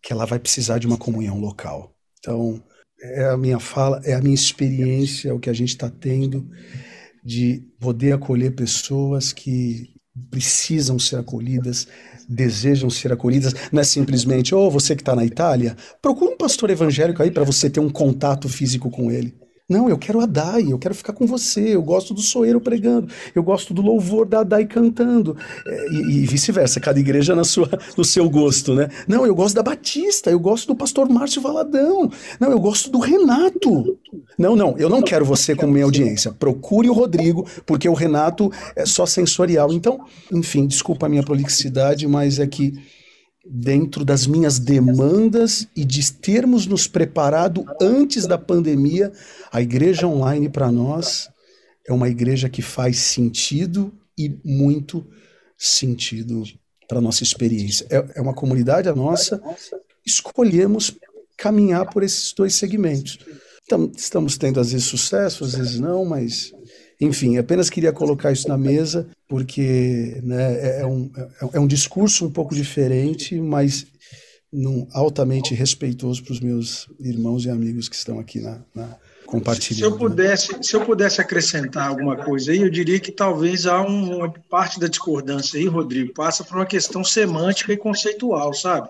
que 0.01 0.13
ela 0.13 0.25
vai 0.25 0.39
precisar 0.39 0.77
de 0.77 0.87
uma 0.87 0.97
comunhão 0.97 1.39
local. 1.39 1.95
Então, 2.19 2.63
é 3.01 3.25
a 3.25 3.37
minha 3.37 3.59
fala, 3.59 3.99
é 4.03 4.13
a 4.13 4.21
minha 4.21 4.35
experiência, 4.35 5.29
é 5.29 5.33
o 5.33 5.39
que 5.39 5.49
a 5.49 5.53
gente 5.53 5.69
está 5.69 5.89
tendo 5.89 6.47
de 7.23 7.63
poder 7.79 8.13
acolher 8.13 8.55
pessoas 8.55 9.33
que 9.33 9.95
precisam 10.29 10.97
ser 10.97 11.17
acolhidas, 11.17 11.87
desejam 12.29 12.89
ser 12.89 13.11
acolhidas. 13.11 13.53
Não 13.71 13.81
é 13.81 13.83
simplesmente, 13.83 14.55
oh, 14.55 14.69
você 14.69 14.95
que 14.95 15.01
está 15.01 15.15
na 15.15 15.25
Itália, 15.25 15.75
procura 16.01 16.31
um 16.31 16.37
pastor 16.37 16.69
evangélico 16.69 17.21
aí 17.21 17.31
para 17.31 17.43
você 17.43 17.69
ter 17.69 17.79
um 17.79 17.89
contato 17.89 18.47
físico 18.47 18.89
com 18.89 19.11
ele. 19.11 19.35
Não, 19.67 19.89
eu 19.89 19.97
quero 19.97 20.19
a 20.19 20.27
Dai, 20.27 20.71
eu 20.71 20.77
quero 20.77 20.93
ficar 20.93 21.11
com 21.11 21.25
você, 21.25 21.75
eu 21.75 21.81
gosto 21.81 22.13
do 22.13 22.21
soeiro 22.21 22.61
pregando, 22.61 23.11
eu 23.33 23.41
gosto 23.41 23.73
do 23.73 23.81
louvor 23.81 24.27
da 24.27 24.43
Dai 24.43 24.63
cantando, 24.63 25.35
é, 25.65 25.87
e, 25.89 26.19
e 26.19 26.25
vice-versa, 26.27 26.79
cada 26.79 26.99
igreja 26.99 27.33
na 27.33 27.43
sua, 27.43 27.67
no 27.97 28.05
seu 28.05 28.29
gosto, 28.29 28.75
né? 28.75 28.89
Não, 29.07 29.25
eu 29.25 29.33
gosto 29.33 29.55
da 29.55 29.63
Batista, 29.63 30.29
eu 30.29 30.39
gosto 30.39 30.67
do 30.67 30.75
pastor 30.75 31.09
Márcio 31.09 31.41
Valadão, 31.41 32.11
não, 32.39 32.51
eu 32.51 32.59
gosto 32.59 32.91
do 32.91 32.99
Renato. 32.99 33.97
Não, 34.37 34.55
não, 34.55 34.77
eu 34.77 34.87
não 34.87 35.01
quero 35.01 35.25
você 35.25 35.55
como 35.55 35.73
minha 35.73 35.85
audiência, 35.85 36.31
procure 36.31 36.87
o 36.87 36.93
Rodrigo, 36.93 37.49
porque 37.65 37.89
o 37.89 37.93
Renato 37.93 38.51
é 38.75 38.85
só 38.85 39.07
sensorial. 39.07 39.73
Então, 39.73 40.05
enfim, 40.31 40.67
desculpa 40.67 41.07
a 41.07 41.09
minha 41.09 41.23
prolixidade, 41.23 42.07
mas 42.07 42.37
é 42.37 42.45
que 42.45 42.73
dentro 43.45 44.03
das 44.03 44.25
minhas 44.25 44.57
demandas 44.57 45.67
e 45.75 45.85
de 45.85 46.11
termos 46.11 46.65
nos 46.65 46.87
preparado 46.87 47.63
antes 47.79 48.25
da 48.25 48.37
pandemia, 48.37 49.11
a 49.51 49.61
igreja 49.61 50.07
online 50.07 50.49
para 50.49 50.71
nós 50.71 51.29
é 51.87 51.93
uma 51.93 52.09
igreja 52.09 52.49
que 52.49 52.61
faz 52.61 52.97
sentido 52.97 53.93
e 54.17 54.35
muito 54.43 55.05
sentido 55.57 56.43
para 56.87 56.99
nossa 56.99 57.23
experiência. 57.23 57.85
É, 57.89 58.03
é 58.15 58.21
uma 58.21 58.33
comunidade 58.33 58.89
a 58.89 58.95
nossa, 58.95 59.41
escolhemos 60.05 60.95
caminhar 61.37 61.89
por 61.89 62.03
esses 62.03 62.33
dois 62.33 62.55
segmentos. 62.55 63.19
Então, 63.63 63.91
estamos 63.95 64.37
tendo 64.37 64.59
às 64.59 64.71
vezes 64.71 64.87
sucesso, 64.87 65.43
às 65.43 65.55
vezes 65.55 65.79
não, 65.79 66.05
mas 66.05 66.53
enfim, 66.99 67.37
apenas 67.37 67.69
queria 67.69 67.91
colocar 67.91 68.31
isso 68.31 68.47
na 68.47 68.57
mesa, 68.57 69.07
porque 69.27 70.19
né, 70.23 70.53
é, 70.55 70.81
é, 70.81 70.85
um, 70.85 71.11
é, 71.15 71.49
é 71.53 71.59
um 71.59 71.67
discurso 71.67 72.25
um 72.25 72.31
pouco 72.31 72.55
diferente, 72.55 73.39
mas 73.39 73.85
num, 74.51 74.87
altamente 74.93 75.53
respeitoso 75.53 76.23
para 76.23 76.33
os 76.33 76.39
meus 76.39 76.87
irmãos 76.99 77.45
e 77.45 77.49
amigos 77.49 77.89
que 77.89 77.95
estão 77.95 78.19
aqui 78.19 78.39
na, 78.39 78.63
na 78.73 78.97
compartilhando. 79.25 79.79
Se 79.79 79.83
eu 79.83 79.97
pudesse, 79.97 80.57
se 80.61 80.75
eu 80.75 80.85
pudesse 80.85 81.21
acrescentar 81.21 81.87
alguma 81.87 82.15
coisa 82.15 82.51
aí, 82.51 82.61
eu 82.61 82.69
diria 82.69 82.99
que 82.99 83.11
talvez 83.11 83.65
há 83.65 83.81
um, 83.81 84.17
uma 84.17 84.33
parte 84.49 84.79
da 84.79 84.87
discordância 84.87 85.59
aí, 85.59 85.67
Rodrigo, 85.67 86.13
passa 86.13 86.43
por 86.43 86.55
uma 86.55 86.65
questão 86.65 87.03
semântica 87.03 87.73
e 87.73 87.77
conceitual, 87.77 88.53
sabe? 88.53 88.89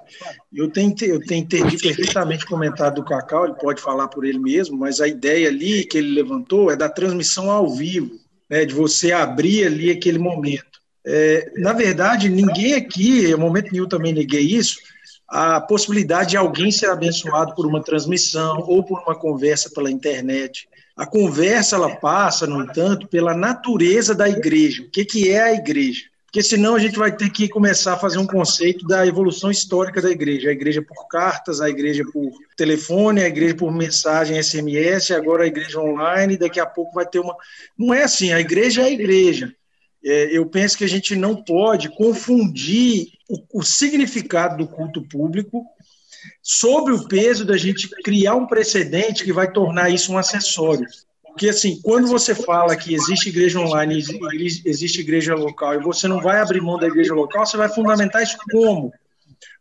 Eu 0.54 0.70
tenho, 0.70 0.94
eu 1.02 1.18
entendido 1.18 1.82
perfeitamente 1.82 2.46
o 2.46 2.50
comentário 2.50 2.96
do 2.96 3.06
Cacau, 3.06 3.46
ele 3.46 3.56
pode 3.56 3.82
falar 3.82 4.08
por 4.08 4.26
ele 4.26 4.40
mesmo, 4.40 4.78
mas 4.78 5.02
a 5.02 5.08
ideia 5.08 5.48
ali 5.48 5.86
que 5.86 5.98
ele 5.98 6.14
levantou 6.14 6.72
é 6.72 6.76
da 6.76 6.90
transmissão 6.90 7.50
ao 7.50 7.70
vivo, 7.74 8.12
né, 8.50 8.66
de 8.66 8.74
você 8.74 9.12
abrir 9.12 9.66
ali 9.66 9.92
aquele 9.92 10.20
momento. 10.20 10.75
É, 11.06 11.52
na 11.58 11.72
verdade, 11.74 12.30
ninguém 12.30 12.74
aqui, 12.74 13.26
em 13.26 13.36
momento 13.36 13.72
nenhum 13.72 13.88
também 13.88 14.14
neguei 14.14 14.42
isso, 14.42 14.78
a 15.28 15.60
possibilidade 15.62 16.32
de 16.32 16.38
alguém 16.38 16.72
ser 16.72 16.88
abençoado 16.88 17.54
por 17.56 17.66
uma 17.66 17.84
transmissão 17.84 18.64
ou 18.68 18.84
por 18.84 19.00
uma 19.02 19.16
conversa 19.16 19.70
pela 19.70 19.92
internet. 19.92 20.68
A 20.96 21.06
conversa 21.06 21.76
ela 21.76 21.96
passa, 21.98 22.48
no 22.48 22.64
entanto, 22.64 23.08
pela 23.08 23.36
natureza 23.36 24.16
da 24.16 24.30
igreja. 24.30 24.84
O 24.84 24.90
que, 24.90 25.04
que 25.04 25.30
é 25.30 25.42
a 25.42 25.54
igreja? 25.54 26.04
Porque 26.26 26.44
senão 26.44 26.76
a 26.76 26.80
gente 26.80 26.98
vai 26.98 27.16
ter 27.16 27.30
que 27.30 27.48
começar 27.48 27.94
a 27.94 27.98
fazer 27.98 28.18
um 28.18 28.28
conceito 28.28 28.86
da 28.86 29.06
evolução 29.08 29.50
histórica 29.50 30.02
da 30.02 30.12
igreja. 30.12 30.50
A 30.50 30.54
igreja 30.54 30.82
por 30.82 31.08
cartas, 31.08 31.62
a 31.62 31.70
igreja 31.70 32.04
por 32.12 32.30
telefone, 32.58 33.24
a 33.24 33.28
igreja 33.28 33.56
por 33.56 33.72
mensagem 33.74 34.42
SMS, 34.42 35.12
agora 35.12 35.44
a 35.44 35.48
igreja 35.48 35.80
online, 35.80 36.38
daqui 36.38 36.60
a 36.60 36.66
pouco 36.66 36.94
vai 36.94 37.06
ter 37.06 37.20
uma. 37.20 37.36
Não 37.78 37.94
é 37.94 38.04
assim, 38.04 38.34
a 38.34 38.40
igreja 38.40 38.82
é 38.82 38.86
a 38.86 38.92
igreja. 38.92 39.54
É, 40.06 40.38
eu 40.38 40.46
penso 40.46 40.78
que 40.78 40.84
a 40.84 40.90
gente 40.90 41.16
não 41.16 41.36
pode 41.36 41.90
confundir 41.90 43.08
o, 43.28 43.60
o 43.60 43.64
significado 43.64 44.58
do 44.58 44.68
culto 44.68 45.02
público 45.02 45.66
sob 46.44 46.92
o 46.92 47.08
peso 47.08 47.44
da 47.44 47.58
gente 47.58 47.90
criar 48.04 48.36
um 48.36 48.46
precedente 48.46 49.24
que 49.24 49.34
vai 49.34 49.52
tornar 49.52 49.90
isso 49.90 50.14
um 50.14 50.18
acessório. 50.18 50.86
Porque, 51.24 51.50
assim, 51.50 51.82
quando 51.82 52.08
você 52.08 52.36
fala 52.36 52.78
que 52.78 52.94
existe 52.94 53.30
igreja 53.30 53.60
online, 53.60 54.02
existe 54.64 55.02
igreja 55.02 55.36
local, 55.36 55.74
e 55.74 55.84
você 55.84 56.08
não 56.08 56.22
vai 56.22 56.40
abrir 56.40 56.62
mão 56.62 56.80
da 56.80 56.88
igreja 56.88 57.14
local, 57.14 57.46
você 57.46 57.58
vai 57.58 57.68
fundamentar 57.68 58.22
isso 58.22 58.38
como? 58.52 58.94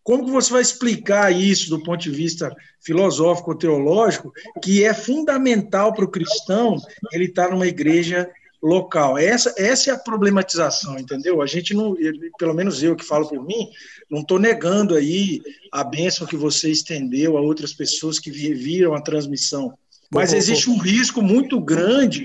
Como 0.05 0.27
que 0.27 0.31
você 0.31 0.53
vai 0.53 0.63
explicar 0.63 1.33
isso 1.35 1.71
do 1.71 1.83
ponto 1.83 2.03
de 2.03 2.11
vista 2.11 2.55
filosófico, 2.81 3.57
teológico, 3.57 4.31
que 4.63 4.85
é 4.85 4.93
fundamental 4.93 5.95
para 5.95 6.05
o 6.05 6.11
cristão 6.11 6.77
ele 7.11 7.25
estar 7.25 7.47
tá 7.47 7.51
numa 7.51 7.67
igreja 7.67 8.31
local. 8.65 9.19
Essa, 9.19 9.55
essa 9.59 9.91
é 9.91 9.95
a 9.95 9.99
problematização, 9.99 10.99
entendeu? 10.99 11.43
A 11.43 11.47
gente 11.47 11.75
não, 11.75 11.95
pelo 12.39 12.55
menos 12.55 12.83
eu 12.83 12.97
que 12.97 13.05
falo 13.05 13.29
por 13.29 13.45
mim, 13.45 13.69
não 14.11 14.21
estou 14.21 14.39
negando 14.39 14.95
aí 14.95 15.43
a 15.71 15.85
bênção 15.85 16.27
que 16.27 16.37
você 16.37 16.71
estendeu 16.71 17.37
a 17.37 17.43
outras 17.43 17.75
pessoas 17.75 18.19
que 18.19 18.31
viram 18.31 18.95
a 18.95 19.03
transmissão. 19.03 19.77
Mas 20.11 20.33
existe 20.33 20.71
um 20.71 20.79
risco 20.79 21.21
muito 21.21 21.61
grande, 21.61 22.25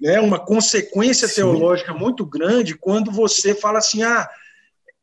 né, 0.00 0.20
uma 0.20 0.38
consequência 0.38 1.28
teológica 1.28 1.92
muito 1.92 2.24
grande 2.24 2.74
quando 2.74 3.10
você 3.10 3.54
fala 3.54 3.78
assim, 3.78 4.02
ah, 4.02 4.28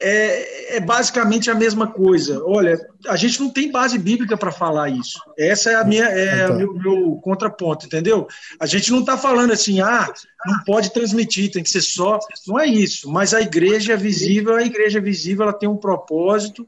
é, 0.02 0.78
é, 0.78 0.80
basicamente 0.80 1.52
a 1.52 1.56
mesma 1.56 1.88
coisa. 1.88 2.44
Olha, 2.44 2.80
a 3.08 3.16
gente 3.16 3.40
não 3.40 3.50
tem 3.50 3.72
base 3.72 3.98
bíblica 4.00 4.36
para 4.36 4.52
falar 4.52 4.90
isso. 4.90 5.20
Essa 5.38 5.72
é 5.72 5.76
a 5.76 5.84
minha 5.84 6.06
é 6.06 6.44
então. 6.44 6.58
meu, 6.58 6.74
meu, 6.74 7.16
contraponto, 7.24 7.86
entendeu? 7.86 8.28
A 8.60 8.66
gente 8.66 8.92
não 8.92 9.02
está 9.02 9.16
falando 9.16 9.54
assim, 9.54 9.80
ah, 9.80 10.12
não 10.46 10.64
pode 10.66 10.92
transmitir, 10.92 11.52
tem 11.52 11.62
que 11.62 11.70
ser 11.70 11.82
só. 11.82 12.20
Não 12.48 12.60
é 12.60 12.66
isso. 12.66 13.10
Mas 13.12 13.34
a 13.34 13.42
igreja 13.42 13.94
é 13.94 13.98
visível, 13.98 14.56
a 14.56 14.64
igreja 14.64 14.98
é 14.98 15.02
visível, 15.02 15.44
ela 15.44 15.54
tem 15.54 15.70
um 15.70 15.78
propósito 15.78 16.68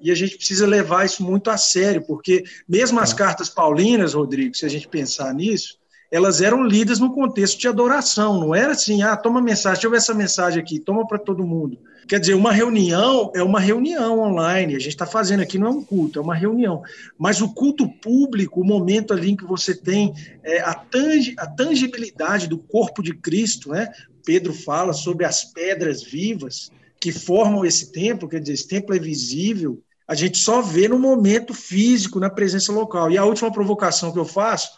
e 0.00 0.12
a 0.12 0.14
gente 0.14 0.36
precisa 0.36 0.64
levar 0.64 1.04
isso 1.04 1.24
muito 1.24 1.50
a 1.50 1.56
sério, 1.56 2.02
porque 2.06 2.44
mesmo 2.68 3.00
as 3.00 3.10
tá. 3.10 3.16
cartas 3.16 3.48
paulinas, 3.48 4.14
Rodrigo, 4.14 4.54
se 4.54 4.64
a 4.64 4.68
gente 4.68 4.86
pensar 4.86 5.34
nisso, 5.34 5.76
elas 6.10 6.40
eram 6.40 6.64
lidas 6.64 6.98
no 6.98 7.12
contexto 7.12 7.58
de 7.58 7.68
adoração, 7.68 8.40
não 8.40 8.54
era 8.54 8.72
assim, 8.72 9.02
ah, 9.02 9.16
toma 9.16 9.42
mensagem, 9.42 9.74
deixa 9.74 9.86
eu 9.86 9.90
ver 9.90 9.98
essa 9.98 10.14
mensagem 10.14 10.62
aqui, 10.62 10.78
toma 10.78 11.06
para 11.06 11.18
todo 11.18 11.46
mundo. 11.46 11.78
Quer 12.08 12.18
dizer, 12.18 12.32
uma 12.32 12.50
reunião 12.50 13.30
é 13.34 13.42
uma 13.42 13.60
reunião 13.60 14.20
online, 14.20 14.74
a 14.74 14.78
gente 14.78 14.88
está 14.88 15.04
fazendo 15.04 15.40
aqui, 15.40 15.58
não 15.58 15.66
é 15.66 15.70
um 15.70 15.84
culto, 15.84 16.18
é 16.18 16.22
uma 16.22 16.34
reunião. 16.34 16.82
Mas 17.18 17.42
o 17.42 17.52
culto 17.52 17.86
público, 17.86 18.62
o 18.62 18.64
momento 18.64 19.12
ali 19.12 19.32
em 19.32 19.36
que 19.36 19.44
você 19.44 19.74
tem 19.74 20.14
é, 20.42 20.60
a, 20.60 20.72
tangi, 20.72 21.34
a 21.38 21.46
tangibilidade 21.46 22.48
do 22.48 22.56
corpo 22.56 23.02
de 23.02 23.12
Cristo, 23.12 23.70
né? 23.70 23.90
Pedro 24.24 24.54
fala 24.54 24.94
sobre 24.94 25.26
as 25.26 25.44
pedras 25.44 26.02
vivas 26.02 26.70
que 26.98 27.12
formam 27.12 27.64
esse 27.64 27.92
templo, 27.92 28.28
quer 28.28 28.40
dizer, 28.40 28.54
esse 28.54 28.68
templo 28.68 28.94
é 28.94 28.98
visível, 28.98 29.82
a 30.06 30.14
gente 30.14 30.38
só 30.38 30.62
vê 30.62 30.88
no 30.88 30.98
momento 30.98 31.52
físico, 31.52 32.18
na 32.18 32.30
presença 32.30 32.72
local. 32.72 33.10
E 33.10 33.18
a 33.18 33.24
última 33.26 33.52
provocação 33.52 34.10
que 34.10 34.18
eu 34.18 34.24
faço 34.24 34.70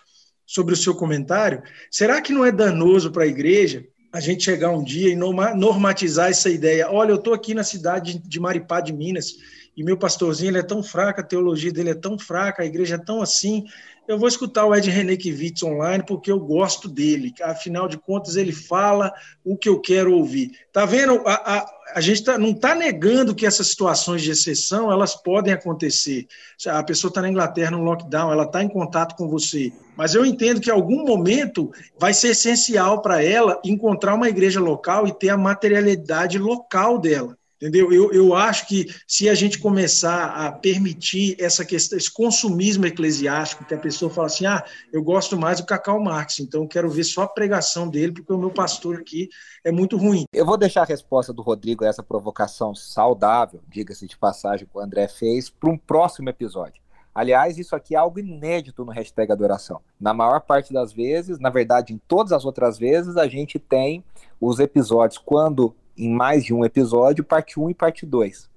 sobre 0.51 0.75
o 0.75 0.77
seu 0.77 0.97
comentário, 0.97 1.63
será 1.89 2.21
que 2.21 2.33
não 2.33 2.45
é 2.45 2.51
danoso 2.51 3.13
para 3.13 3.23
a 3.23 3.29
igreja 3.29 3.87
a 4.13 4.19
gente 4.19 4.43
chegar 4.43 4.73
um 4.73 4.83
dia 4.83 5.09
e 5.09 5.15
normatizar 5.15 6.29
essa 6.29 6.51
ideia. 6.51 6.91
Olha, 6.91 7.13
eu 7.13 7.17
estou 7.17 7.33
aqui 7.33 7.55
na 7.55 7.63
cidade 7.63 8.19
de 8.19 8.41
Maripá 8.41 8.81
de 8.81 8.93
Minas 8.93 9.37
e 9.81 9.83
meu 9.83 9.97
pastorzinho 9.97 10.51
ele 10.51 10.59
é 10.59 10.63
tão 10.63 10.83
fraco, 10.83 11.23
a 11.23 11.25
teologia 11.25 11.73
dele 11.73 11.89
é 11.89 11.95
tão 11.95 12.19
fraca, 12.19 12.63
a 12.63 12.67
igreja 12.67 12.97
é 12.97 12.99
tão 12.99 13.23
assim, 13.23 13.65
eu 14.07 14.19
vou 14.19 14.29
escutar 14.29 14.67
o 14.67 14.75
Ed 14.75 14.91
Renekiewicz 14.91 15.63
online 15.63 16.05
porque 16.07 16.31
eu 16.31 16.39
gosto 16.39 16.87
dele. 16.87 17.33
Afinal 17.43 17.89
de 17.89 17.97
contas, 17.97 18.37
ele 18.37 18.53
fala 18.53 19.11
o 19.43 19.57
que 19.57 19.71
eu 19.71 19.81
quero 19.81 20.13
ouvir. 20.13 20.51
Tá 20.71 20.85
vendo? 20.85 21.23
A, 21.27 21.33
a, 21.33 21.67
a 21.95 22.01
gente 22.03 22.23
tá, 22.23 22.37
não 22.37 22.51
está 22.51 22.75
negando 22.75 23.35
que 23.35 23.47
essas 23.47 23.69
situações 23.69 24.21
de 24.21 24.33
exceção 24.33 24.93
elas 24.93 25.15
podem 25.15 25.55
acontecer. 25.55 26.27
A 26.67 26.83
pessoa 26.83 27.09
está 27.09 27.23
na 27.23 27.31
Inglaterra 27.31 27.71
no 27.71 27.83
lockdown, 27.83 28.31
ela 28.31 28.45
está 28.45 28.63
em 28.63 28.69
contato 28.69 29.17
com 29.17 29.31
você. 29.31 29.73
Mas 29.97 30.15
eu 30.15 30.27
entendo 30.27 30.61
que 30.61 30.69
em 30.69 30.75
algum 30.75 31.07
momento 31.07 31.73
vai 31.99 32.13
ser 32.13 32.33
essencial 32.33 33.01
para 33.01 33.25
ela 33.25 33.59
encontrar 33.65 34.15
uma 34.15 34.29
igreja 34.29 34.61
local 34.61 35.09
e 35.09 35.19
ter 35.19 35.31
a 35.31 35.39
materialidade 35.39 36.39
local 36.39 36.99
dela. 36.99 37.40
Entendeu? 37.61 37.93
Eu, 37.93 38.11
eu 38.11 38.35
acho 38.35 38.67
que 38.67 38.87
se 39.07 39.29
a 39.29 39.35
gente 39.35 39.59
começar 39.59 40.29
a 40.29 40.51
permitir 40.51 41.37
essa 41.39 41.63
questão, 41.63 41.99
esse 41.99 42.11
consumismo 42.11 42.87
eclesiástico, 42.87 43.67
que 43.67 43.75
a 43.75 43.79
pessoa 43.79 44.11
fala 44.11 44.29
assim: 44.29 44.47
ah, 44.47 44.65
eu 44.91 45.03
gosto 45.03 45.39
mais 45.39 45.61
do 45.61 45.67
Cacau 45.67 46.03
Marx, 46.03 46.41
então 46.41 46.67
quero 46.67 46.89
ver 46.89 47.05
só 47.05 47.23
a 47.23 47.29
pregação 47.29 47.87
dele, 47.87 48.13
porque 48.13 48.33
o 48.33 48.39
meu 48.39 48.51
pastor 48.51 48.97
aqui 48.97 49.29
é 49.63 49.71
muito 49.71 49.99
ruim. 49.99 50.25
Eu 50.33 50.47
vou 50.47 50.57
deixar 50.57 50.83
a 50.83 50.87
resposta 50.87 51.35
do 51.35 51.43
Rodrigo 51.43 51.85
a 51.85 51.89
essa 51.89 52.03
provocação 52.03 52.75
saudável, 52.75 53.61
diga-se 53.69 54.07
de 54.07 54.17
passagem, 54.17 54.67
que 54.67 54.79
o 54.79 54.81
André 54.81 55.07
fez, 55.07 55.51
para 55.51 55.69
um 55.69 55.77
próximo 55.77 56.31
episódio. 56.31 56.81
Aliás, 57.15 57.59
isso 57.59 57.77
aqui 57.77 57.95
é 57.95 57.99
algo 57.99 58.21
inédito 58.21 58.85
no 58.85 58.93
hashtag 58.93 59.33
adoração. 59.33 59.83
Na 60.01 60.15
maior 60.15 60.41
parte 60.41 60.73
das 60.73 60.93
vezes, 60.93 61.39
na 61.39 61.51
verdade, 61.51 61.93
em 61.93 62.01
todas 62.09 62.33
as 62.33 62.47
outras 62.47 62.79
vezes, 62.79 63.19
a 63.19 63.27
gente 63.29 63.59
tem 63.59 64.03
os 64.41 64.61
episódios 64.61 65.19
quando 65.19 65.75
em 65.97 66.11
mais 66.11 66.45
de 66.45 66.55
um 66.55 66.65
episódio, 66.65 67.25
parte 67.25 67.59
1 67.59 67.71
e 67.71 67.75
parte 67.75 68.07
2. 68.07 68.49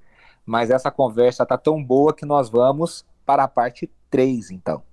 Mas 0.45 0.69
essa 0.69 0.91
conversa 0.91 1.45
tá 1.45 1.57
tão 1.57 1.83
boa 1.83 2.13
que 2.13 2.25
nós 2.25 2.49
vamos 2.49 3.05
para 3.25 3.43
a 3.43 3.47
parte 3.47 3.89
3, 4.09 4.51
então. 4.51 4.83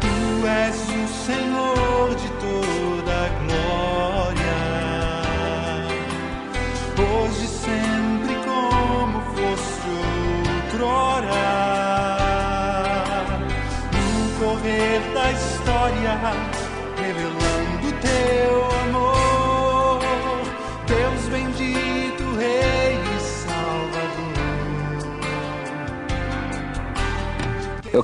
Tu 0.00 0.46
és 0.46 0.91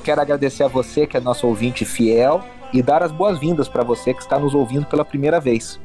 quero 0.09 0.21
agradecer 0.21 0.63
a 0.63 0.67
você 0.67 1.05
que 1.05 1.15
é 1.17 1.19
nosso 1.19 1.45
ouvinte 1.45 1.85
fiel 1.85 2.41
e 2.73 2.81
dar 2.81 3.03
as 3.03 3.11
boas-vindas 3.11 3.69
para 3.69 3.83
você 3.83 4.11
que 4.11 4.23
está 4.23 4.39
nos 4.39 4.55
ouvindo 4.55 4.87
pela 4.87 5.05
primeira 5.05 5.39
vez. 5.39 5.79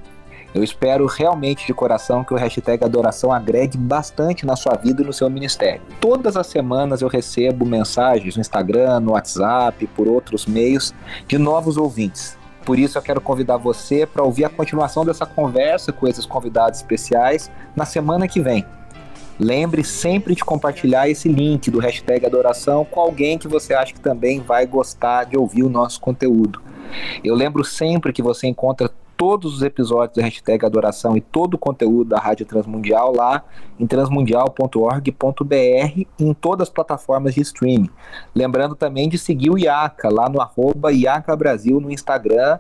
Eu 0.55 0.65
espero 0.65 1.05
realmente 1.05 1.67
de 1.67 1.75
coração 1.75 2.25
que 2.25 2.33
o 2.33 2.37
hashtag 2.39 2.83
Adoração 2.83 3.31
agregue 3.31 3.77
bastante 3.77 4.47
na 4.47 4.57
sua 4.57 4.77
vida 4.77 5.03
e 5.03 5.05
no 5.05 5.13
seu 5.13 5.29
ministério. 5.29 5.83
Todas 6.01 6.39
as 6.39 6.47
semanas 6.47 7.03
eu 7.03 7.09
recebo 7.09 7.67
mensagens 7.67 8.35
no 8.35 8.41
Instagram, 8.41 9.01
no 9.01 9.13
WhatsApp, 9.13 9.87
por 9.89 10.09
outros 10.09 10.47
meios, 10.47 10.95
de 11.29 11.37
novos 11.37 11.77
ouvintes. 11.77 12.39
Por 12.65 12.79
isso 12.79 12.97
eu 12.97 13.03
quero 13.03 13.21
convidar 13.21 13.59
você 13.59 14.07
para 14.07 14.25
ouvir 14.25 14.47
a 14.47 14.49
continuação 14.49 15.05
dessa 15.05 15.27
conversa 15.27 15.93
com 15.93 16.09
esses 16.09 16.25
convidados 16.25 16.79
especiais 16.79 17.51
na 17.77 17.85
semana 17.85 18.27
que 18.27 18.41
vem. 18.41 18.65
Lembre 19.39 19.83
sempre 19.83 20.35
de 20.35 20.45
compartilhar 20.45 21.09
esse 21.09 21.29
link 21.29 21.71
do 21.71 21.81
hashtag 21.81 22.25
Adoração 22.25 22.85
com 22.85 23.01
alguém 23.01 23.37
que 23.37 23.49
você 23.49 23.75
acha 23.75 23.93
que 23.93 24.01
também 24.01 24.41
vai 24.41 24.67
gostar 24.67 25.25
de 25.25 25.37
ouvir 25.37 25.65
o 25.65 25.69
nosso 25.69 26.01
conteúdo. 26.01 26.63
Eu 27.23 27.35
lembro 27.35 27.65
sempre 27.65 28.13
que 28.13 28.23
você 28.23 28.47
encontra 28.47 28.89
todos 29.17 29.55
os 29.55 29.63
episódios 29.63 30.17
da 30.17 30.23
hashtag 30.23 30.65
Adoração 30.65 31.17
e 31.17 31.21
todo 31.21 31.55
o 31.55 31.59
conteúdo 31.59 32.11
da 32.11 32.19
Rádio 32.19 32.47
Transmundial 32.47 33.15
lá 33.15 33.45
em 33.79 33.87
transmundial.org.br 33.87 36.03
em 36.19 36.35
todas 36.35 36.69
as 36.69 36.73
plataformas 36.73 37.35
de 37.35 37.41
streaming. 37.41 37.91
Lembrando 38.35 38.75
também 38.75 39.09
de 39.09 39.19
seguir 39.19 39.51
o 39.51 39.59
IACA 39.59 40.09
lá 40.09 40.29
no 40.29 40.41
arroba 40.41 40.93
IACA 40.93 41.37
Brasil 41.37 41.81
no 41.81 41.91
Instagram 41.91 42.59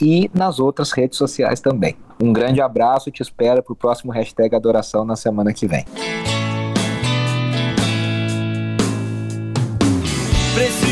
e 0.00 0.30
nas 0.34 0.58
outras 0.58 0.92
redes 0.92 1.18
sociais 1.18 1.60
também. 1.60 1.96
Um 2.22 2.32
grande 2.32 2.60
abraço 2.60 3.08
e 3.08 3.12
te 3.12 3.22
espero 3.22 3.62
para 3.62 3.72
o 3.72 3.76
próximo 3.76 4.12
hashtag 4.12 4.54
Adoração 4.54 5.04
na 5.04 5.16
semana 5.16 5.52
que 5.52 5.66
vem. 5.66 5.84
Preciso 10.54 10.91